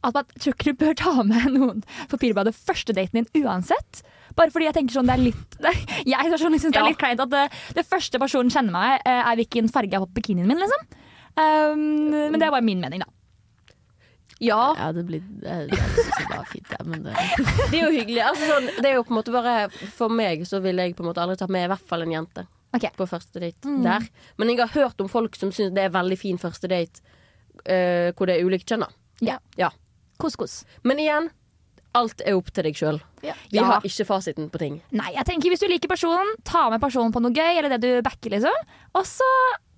at 0.06 0.14
man 0.14 0.28
tror 0.38 0.54
ikke 0.54 0.72
du 0.72 0.78
bør 0.78 0.94
ta 0.98 1.12
med 1.26 1.48
noen 1.56 1.84
på 2.10 2.20
pirbadet 2.22 2.54
første 2.56 2.94
daten 2.98 3.24
din 3.26 3.44
uansett. 3.44 4.02
Bare 4.38 4.54
fordi 4.54 4.68
jeg 4.70 4.76
tenker 4.78 4.94
sånn 4.98 5.10
det 5.10 5.16
er 5.18 5.24
litt 5.24 5.56
det, 5.64 5.72
Jeg 6.06 6.32
personlig 6.34 6.62
synes 6.62 6.74
det 6.76 6.80
er 6.82 6.86
Ja. 6.86 6.90
litt 6.94 7.02
kleint 7.02 7.22
at 7.24 7.30
det, 7.34 7.46
det 7.78 7.86
første 7.90 8.20
personen 8.22 8.50
kjenner 8.54 8.72
meg, 8.76 9.02
eh, 9.06 9.22
er 9.32 9.36
hvilken 9.40 9.70
farge 9.74 9.92
jeg 9.92 10.00
har 10.00 10.10
på 10.10 10.20
bikinien 10.22 10.48
min, 10.50 10.60
liksom. 10.62 10.84
Um, 11.38 12.10
men 12.34 12.40
det 12.40 12.48
er 12.48 12.54
bare 12.54 12.66
min 12.66 12.82
mening, 12.82 13.02
da. 13.06 13.10
Ja, 14.40 14.74
Ja, 14.78 14.92
det 14.94 15.04
blir 15.08 15.22
det, 15.42 15.70
det, 15.72 15.78
det 15.78 16.42
fint, 16.52 16.70
ja, 16.70 16.84
men 16.86 17.02
det 17.08 17.14
det 17.72 17.80
er 17.80 17.88
jo 17.88 17.94
hyggelig. 17.96 18.22
Altså, 18.22 18.50
sånn, 18.52 18.68
det 18.82 18.92
er 18.92 18.96
jo 19.00 19.04
på 19.08 19.14
en 19.16 19.18
måte 19.18 19.34
bare 19.34 19.70
For 19.98 20.14
meg 20.14 20.44
så 20.46 20.60
ville 20.62 20.86
jeg 20.86 20.96
på 20.98 21.02
en 21.06 21.10
måte 21.10 21.24
aldri 21.24 21.38
tatt 21.40 21.50
med 21.54 21.66
i 21.66 21.72
hvert 21.72 21.88
fall 21.90 22.06
en 22.06 22.14
jente 22.14 22.46
Ok. 22.76 22.90
på 22.98 23.08
første 23.08 23.42
date 23.42 23.76
der. 23.84 24.08
Men 24.38 24.52
jeg 24.52 24.60
har 24.60 24.74
hørt 24.76 25.02
om 25.02 25.10
folk 25.12 25.36
som 25.40 25.54
syns 25.56 25.76
det 25.76 25.88
er 25.88 25.94
veldig 25.94 26.18
fin 26.20 26.40
første 26.42 26.70
date 26.72 27.04
uh, 27.64 28.14
hvor 28.14 28.28
det 28.28 28.38
er 28.38 28.48
ulikt 28.48 28.70
kjønn. 28.70 28.86
da. 28.86 28.92
Ja. 29.24 29.38
Ja. 29.58 29.72
Kos, 30.22 30.36
kos. 30.40 30.62
Men 30.84 31.00
igjen, 31.02 31.30
alt 31.98 32.22
er 32.26 32.38
opp 32.38 32.50
til 32.54 32.68
deg 32.68 32.78
sjøl. 32.78 33.00
Ja. 33.26 33.36
Vi 33.52 33.62
har 33.64 33.86
ikke 33.86 34.08
fasiten 34.08 34.50
på 34.54 34.62
ting. 34.62 34.82
Nei, 34.96 35.12
jeg 35.16 35.26
tenker 35.30 35.54
hvis 35.54 35.64
du 35.64 35.70
liker 35.70 35.92
personen, 35.92 36.36
ta 36.48 36.68
med 36.74 36.82
personen 36.84 37.14
på 37.14 37.22
noe 37.24 37.34
gøy, 37.34 37.58
eller 37.58 37.74
det 37.74 37.82
du 37.86 38.06
backer, 38.06 38.36
liksom. 38.36 38.68
Og 38.98 39.08
så 39.08 39.30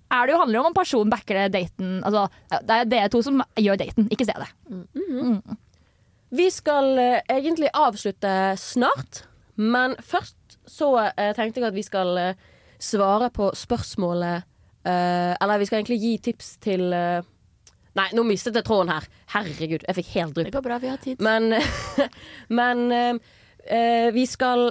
er 0.10 0.26
det 0.26 0.34
jo 0.34 0.42
handler 0.42 0.62
om 0.64 0.72
om 0.72 0.76
personen 0.78 1.12
backer 1.12 1.44
det 1.44 1.48
daten. 1.54 2.00
Altså, 2.08 2.28
det 2.66 2.76
er 2.76 2.92
dere 2.92 3.12
to 3.14 3.22
som 3.26 3.44
gjør 3.60 3.80
daten, 3.80 4.10
ikke 4.12 4.28
stedet. 4.28 4.50
Vi 6.30 6.48
skal 6.54 6.92
uh, 6.98 7.20
egentlig 7.30 7.72
avslutte 7.74 8.34
snart, 8.62 9.24
men 9.56 9.96
først 10.06 10.60
så 10.70 10.92
uh, 10.98 11.32
tenkte 11.38 11.62
jeg 11.62 11.70
at 11.70 11.78
vi 11.78 11.84
skal 11.86 12.18
eh, 12.22 12.50
svare 12.80 13.30
på 13.36 13.50
spørsmålet 13.56 14.46
uh, 14.88 15.34
Eller 15.36 15.60
vi 15.60 15.68
skal 15.68 15.82
egentlig 15.82 16.00
gi 16.00 16.14
tips 16.30 16.54
til 16.64 16.88
uh, 16.94 17.20
Nei, 17.98 18.06
nå 18.16 18.24
mistet 18.24 18.56
jeg 18.56 18.64
tråden 18.64 18.92
her. 18.94 19.08
Herregud, 19.34 19.84
jeg 19.84 19.96
fikk 19.98 20.12
helt 20.14 20.38
Det 20.38 20.54
går 20.54 20.64
bra, 20.64 20.78
vi 20.80 20.92
har 20.92 21.00
tid. 21.02 21.20
Men, 21.26 21.50
men 22.60 22.84
eh, 22.94 24.12
vi 24.14 24.24
skal 24.30 24.70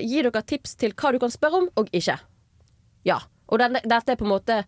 gi 0.00 0.22
dere 0.22 0.42
tips 0.46 0.78
til 0.80 0.94
hva 0.94 1.10
du 1.12 1.18
kan 1.20 1.34
spørre 1.34 1.60
om 1.60 1.66
og 1.82 1.90
ikke. 1.92 2.14
Ja. 3.04 3.18
Og 3.50 3.60
denne, 3.60 3.82
dette 3.84 4.14
er 4.14 4.20
på 4.20 4.24
en 4.24 4.32
måte 4.32 4.60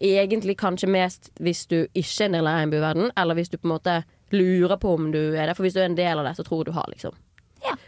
egentlig 0.00 0.56
kanskje 0.58 0.88
mest 0.90 1.30
hvis 1.38 1.66
du 1.68 1.84
ikke 1.92 2.24
er 2.24 2.30
en 2.30 2.38
del 2.38 2.48
av 2.48 2.58
regnbueverden, 2.62 3.12
eller 3.20 3.38
hvis 3.38 3.52
du 3.52 3.58
på 3.58 3.68
en 3.68 3.74
måte 3.76 4.00
lurer 4.32 4.80
på 4.80 4.94
om 4.96 5.10
du 5.12 5.20
er 5.36 5.46
det. 5.46 5.56
For 5.58 5.66
hvis 5.66 5.76
du 5.76 5.82
er 5.82 5.90
en 5.90 5.98
del 5.98 6.18
av 6.18 6.26
det, 6.26 6.36
så 6.38 6.46
tror 6.46 6.64
du 6.64 6.72
har, 6.74 6.88
liksom. 6.90 7.14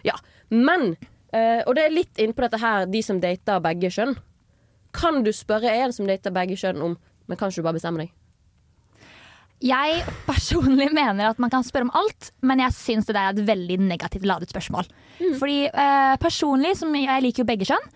Ja. 0.04 0.18
Men, 0.52 0.96
eh, 1.32 1.62
og 1.66 1.74
det 1.76 1.86
er 1.86 1.94
litt 1.94 2.20
innpå 2.20 2.44
dette 2.44 2.60
her, 2.60 2.86
de 2.90 3.02
som 3.04 3.20
dater 3.22 3.62
begge 3.64 3.90
kjønn. 3.94 4.16
Kan 4.92 5.22
du 5.24 5.32
spørre 5.34 5.72
en 5.82 5.94
som 5.94 6.08
dater 6.08 6.34
begge 6.34 6.58
kjønn 6.60 6.82
om 6.84 6.98
Men 7.30 7.38
kan 7.38 7.48
ikke 7.50 7.62
du 7.62 7.66
bare 7.68 7.78
bestemme 7.78 8.02
deg? 8.02 8.12
Jeg 9.62 10.02
personlig 10.26 10.88
mener 10.90 11.28
at 11.30 11.38
man 11.38 11.50
kan 11.52 11.62
spørre 11.62 11.86
om 11.86 11.92
alt, 11.94 12.32
men 12.42 12.58
jeg 12.64 12.74
syns 12.74 13.06
det 13.06 13.14
der 13.14 13.28
er 13.28 13.36
et 13.36 13.46
veldig 13.46 13.76
negativt 13.84 14.26
ladet 14.26 14.50
spørsmål. 14.50 14.88
Fordi 15.38 15.58
eh, 15.70 16.14
personlig, 16.18 16.72
som 16.80 16.90
jeg 16.98 17.22
liker 17.22 17.44
jo 17.44 17.46
begge 17.46 17.68
kjønn, 17.68 17.86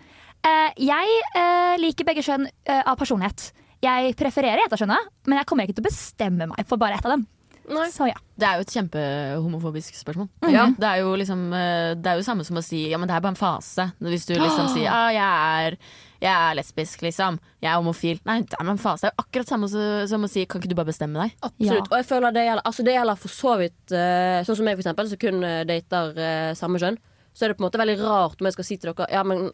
eh, 0.47 0.77
jeg 0.79 1.17
eh, 1.35 1.75
liker 1.83 2.07
begge 2.07 2.23
kjønn 2.23 2.47
eh, 2.47 2.79
av 2.79 2.95
personlighet. 2.95 3.49
Jeg 3.83 4.15
prefererer 4.15 4.63
ett 4.63 4.73
av 4.73 4.79
kjønna, 4.79 5.01
men 5.27 5.41
jeg 5.41 5.49
kommer 5.49 5.67
ikke 5.67 5.75
til 5.81 5.83
å 5.83 5.89
bestemme 5.89 6.47
meg 6.53 6.63
for 6.71 6.79
bare 6.79 7.01
ett 7.01 7.05
av 7.05 7.17
dem. 7.17 7.27
Nei. 7.67 7.89
Så 7.91 8.07
ja. 8.07 8.15
Det 8.39 8.47
er 8.47 8.59
jo 8.59 8.63
et 8.63 8.73
kjempehomofobisk 8.77 9.97
spørsmål. 9.99 10.29
Mhm. 10.45 10.53
Ja, 10.53 10.65
det 10.71 10.87
er 10.87 11.01
jo 11.03 11.15
liksom 11.19 11.41
eh, 11.51 11.93
Det 11.99 12.11
er 12.11 12.19
jo 12.21 12.23
samme 12.23 12.45
som 12.47 12.59
å 12.59 12.63
si 12.63 12.85
ja, 12.87 12.99
men 12.99 13.09
det 13.09 13.17
er 13.17 13.23
bare 13.25 13.35
en 13.35 13.39
fase. 13.39 13.89
Hvis 13.99 14.27
du 14.29 14.37
liksom 14.37 14.69
sier 14.71 14.87
ja, 14.87 15.01
jeg, 15.11 15.67
er, 15.67 15.77
jeg 16.21 16.33
er 16.33 16.55
lesbisk, 16.57 17.03
liksom. 17.05 17.37
Jeg 17.61 17.69
er 17.71 17.77
homofil. 17.77 18.21
Nei, 18.25 18.39
det 18.41 18.57
er 18.57 18.63
bare 18.63 18.73
en 18.73 18.81
fase. 18.81 19.05
Det 19.05 19.11
er 19.11 19.13
jo 19.13 19.25
akkurat 19.25 19.51
samme 19.51 19.69
som, 19.69 19.83
som 20.09 20.25
å 20.25 20.29
si 20.31 20.45
kan 20.49 20.61
ikke 20.61 20.71
du 20.71 20.77
bare 20.79 20.89
bestemme 20.89 21.21
deg? 21.21 21.35
Absolutt. 21.45 21.83
Ja. 21.83 21.85
Og 21.91 21.95
jeg 21.99 22.07
føler 22.09 22.33
det 22.33 22.45
gjelder, 22.47 22.65
altså 22.71 22.85
det 22.87 22.95
gjelder 22.95 23.21
for 23.21 23.33
så 23.33 23.53
vidt 23.61 23.93
eh, 23.93 24.39
Sånn 24.47 24.59
som 24.59 24.69
jeg, 24.69 24.79
for 24.79 24.85
eksempel, 24.85 25.11
som 25.11 25.21
kun 25.21 25.45
eh, 25.45 25.61
dater 25.69 26.19
eh, 26.23 26.51
samme 26.57 26.81
kjønn. 26.81 26.97
Så 27.37 27.45
er 27.45 27.53
det 27.53 27.59
på 27.59 27.61
en 27.61 27.67
måte 27.67 27.81
veldig 27.81 27.97
rart 28.01 28.41
om 28.41 28.49
jeg 28.49 28.57
skal 28.57 28.65
si 28.65 28.79
til 28.81 28.95
dere 28.97 29.11
Ja, 29.13 29.21
men 29.27 29.51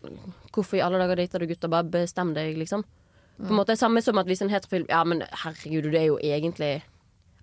hvorfor 0.56 0.80
i 0.80 0.84
alle 0.86 1.02
dager 1.02 1.20
dater 1.20 1.44
du 1.44 1.50
gutter? 1.50 1.72
Bare 1.72 1.90
bestem 1.98 2.32
deg, 2.38 2.56
liksom. 2.62 2.86
På 3.42 3.50
en 3.50 3.60
måte 3.60 3.76
Samme 3.76 4.00
som 4.06 4.22
at 4.22 4.30
hvis 4.30 4.44
en 4.46 4.52
heterofil 4.54 4.88
Ja, 4.88 5.04
men 5.04 5.26
herregud, 5.44 5.90
det 5.92 6.00
er 6.00 6.10
jo 6.14 6.20
egentlig 6.24 6.78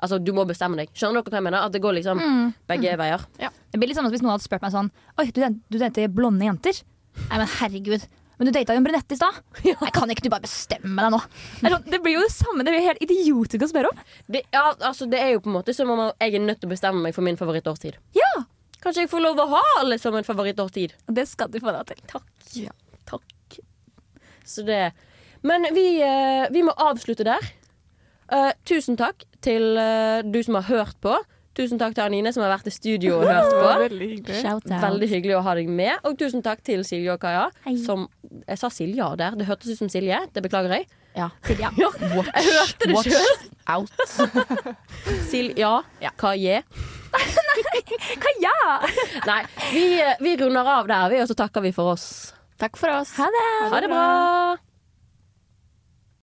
Altså, 0.00 0.16
du 0.16 0.30
må 0.32 0.46
bestemme 0.48 0.78
deg. 0.80 0.88
Skjønner 0.96 1.20
dere 1.20 1.28
hva 1.28 1.36
jeg 1.36 1.44
mener? 1.44 1.66
At 1.66 1.74
det 1.74 1.82
går 1.84 1.98
liksom 1.98 2.22
begge 2.70 2.94
veier. 2.96 3.26
Det 3.36 3.76
blir 3.76 3.90
litt 3.90 3.98
sånn 3.98 4.06
som 4.08 4.14
Hvis 4.14 4.24
noen 4.24 4.32
hadde 4.32 4.46
spurt 4.46 4.64
meg 4.64 4.72
sånn 4.72 4.88
Oi, 5.20 5.26
du, 5.28 5.42
du 5.68 6.00
blonde 6.08 6.46
jenter? 6.46 6.80
Nei, 7.26 7.40
men 7.42 7.50
herregud. 7.58 8.06
Men 8.40 8.48
du 8.48 8.54
data 8.56 8.72
jo 8.72 8.80
en 8.80 8.86
brunette 8.86 9.12
i 9.12 9.18
stad. 9.20 9.40
Jeg 9.68 9.92
Kan 9.92 10.10
ikke 10.12 10.24
du 10.24 10.30
bare 10.32 10.46
bestemme 10.46 11.04
deg 11.04 11.12
nå? 11.12 11.18
Det, 11.60 11.72
sånn, 11.74 11.88
det 11.92 11.98
blir 12.00 12.16
jo 12.16 12.22
det 12.24 12.32
samme. 12.32 12.64
Det 12.64 12.72
blir 12.72 12.86
helt 12.86 13.04
idiotisk 13.04 13.66
å 13.66 13.68
spørre 13.68 13.90
om. 13.92 14.00
Det, 14.32 14.46
ja, 14.48 14.70
altså, 14.88 15.08
det 15.12 15.20
er 15.20 15.34
jo 15.34 15.42
på 15.44 15.52
en 15.52 15.58
måte 15.58 15.76
som 15.76 15.92
om 15.92 16.06
jeg 16.08 16.38
er 16.38 16.42
nødt 16.46 16.62
til 16.62 16.70
å 16.70 16.72
bestemme 16.72 17.04
meg 17.04 17.12
for 17.16 17.26
min 17.26 17.36
favorittårstid. 17.40 18.00
Ja, 18.16 18.32
Kanskje 18.80 19.04
jeg 19.04 19.10
får 19.12 19.20
lov 19.20 19.40
å 19.42 19.48
ha 19.50 19.60
alle 19.82 19.98
som 20.00 20.14
en 20.16 20.24
favorittårstid? 20.24 20.94
det 21.12 21.26
skal 21.28 21.50
du 21.52 21.58
få 21.60 21.72
deg 21.76 21.90
til. 21.90 22.00
Takk. 22.08 22.78
Takk. 23.10 23.58
Så 24.48 24.64
det 24.64 24.92
Men 25.42 25.66
vi, 25.74 26.00
eh, 26.04 26.48
vi 26.52 26.62
må 26.64 26.72
avslutte 26.76 27.24
der. 27.24 27.44
Uh, 28.30 28.52
tusen 28.68 28.96
takk 28.96 29.24
til 29.42 29.74
uh, 29.76 30.20
du 30.22 30.42
som 30.44 30.58
har 30.60 30.68
hørt 30.68 30.98
på. 31.00 31.14
Tusen 31.58 31.80
takk 31.80 31.96
til 31.96 32.04
Anine 32.04 32.30
som 32.32 32.44
har 32.44 32.52
vært 32.52 32.68
i 32.70 32.72
studio 32.74 33.16
og 33.18 33.26
hørt 33.26 33.50
på. 33.50 33.72
veldig 33.88 34.08
hyggelig. 34.12 34.42
Veldig 34.70 35.08
hyggelig 35.10 35.36
å 35.38 35.42
ha 35.46 35.54
deg 35.58 35.68
med. 35.80 35.98
Og 36.06 36.14
tusen 36.20 36.44
takk 36.46 36.62
til 36.66 36.84
Silje 36.86 37.16
og 37.16 37.20
Kaja. 37.22 37.48
Hei. 37.66 37.74
Som 37.82 38.06
Jeg 38.46 38.60
sa 38.60 38.70
Silja 38.70 39.10
der. 39.18 39.34
Det 39.40 39.48
hørtes 39.50 39.72
ut 39.74 39.82
som 39.82 39.90
Silje. 39.92 40.20
Det 40.34 40.44
beklager 40.46 40.76
jeg. 40.78 40.86
Ja. 41.18 41.30
Silja. 41.46 41.72
Ja, 41.80 41.90
jeg 41.98 42.54
hørte 42.54 42.86
det 42.86 42.94
Watch 42.94 43.10
sjøl. 43.10 43.44
out. 43.66 43.90
Silja. 45.30 45.72
Kaje. 46.20 46.62
Kaja! 48.22 48.56
Nei, 49.26 49.40
vi, 49.72 49.84
vi 50.22 50.36
runder 50.38 50.68
av 50.78 50.86
der, 50.86 51.08
vi, 51.10 51.18
og 51.24 51.26
så 51.30 51.34
takker 51.38 51.64
vi 51.66 51.74
for 51.74 51.96
oss. 51.96 52.06
Takk 52.62 52.78
for 52.78 52.92
oss. 53.00 53.16
Ha 53.18 53.26
det! 53.34 53.46
Ha 53.72 53.80
det 53.82 53.90
bra. 53.90 54.69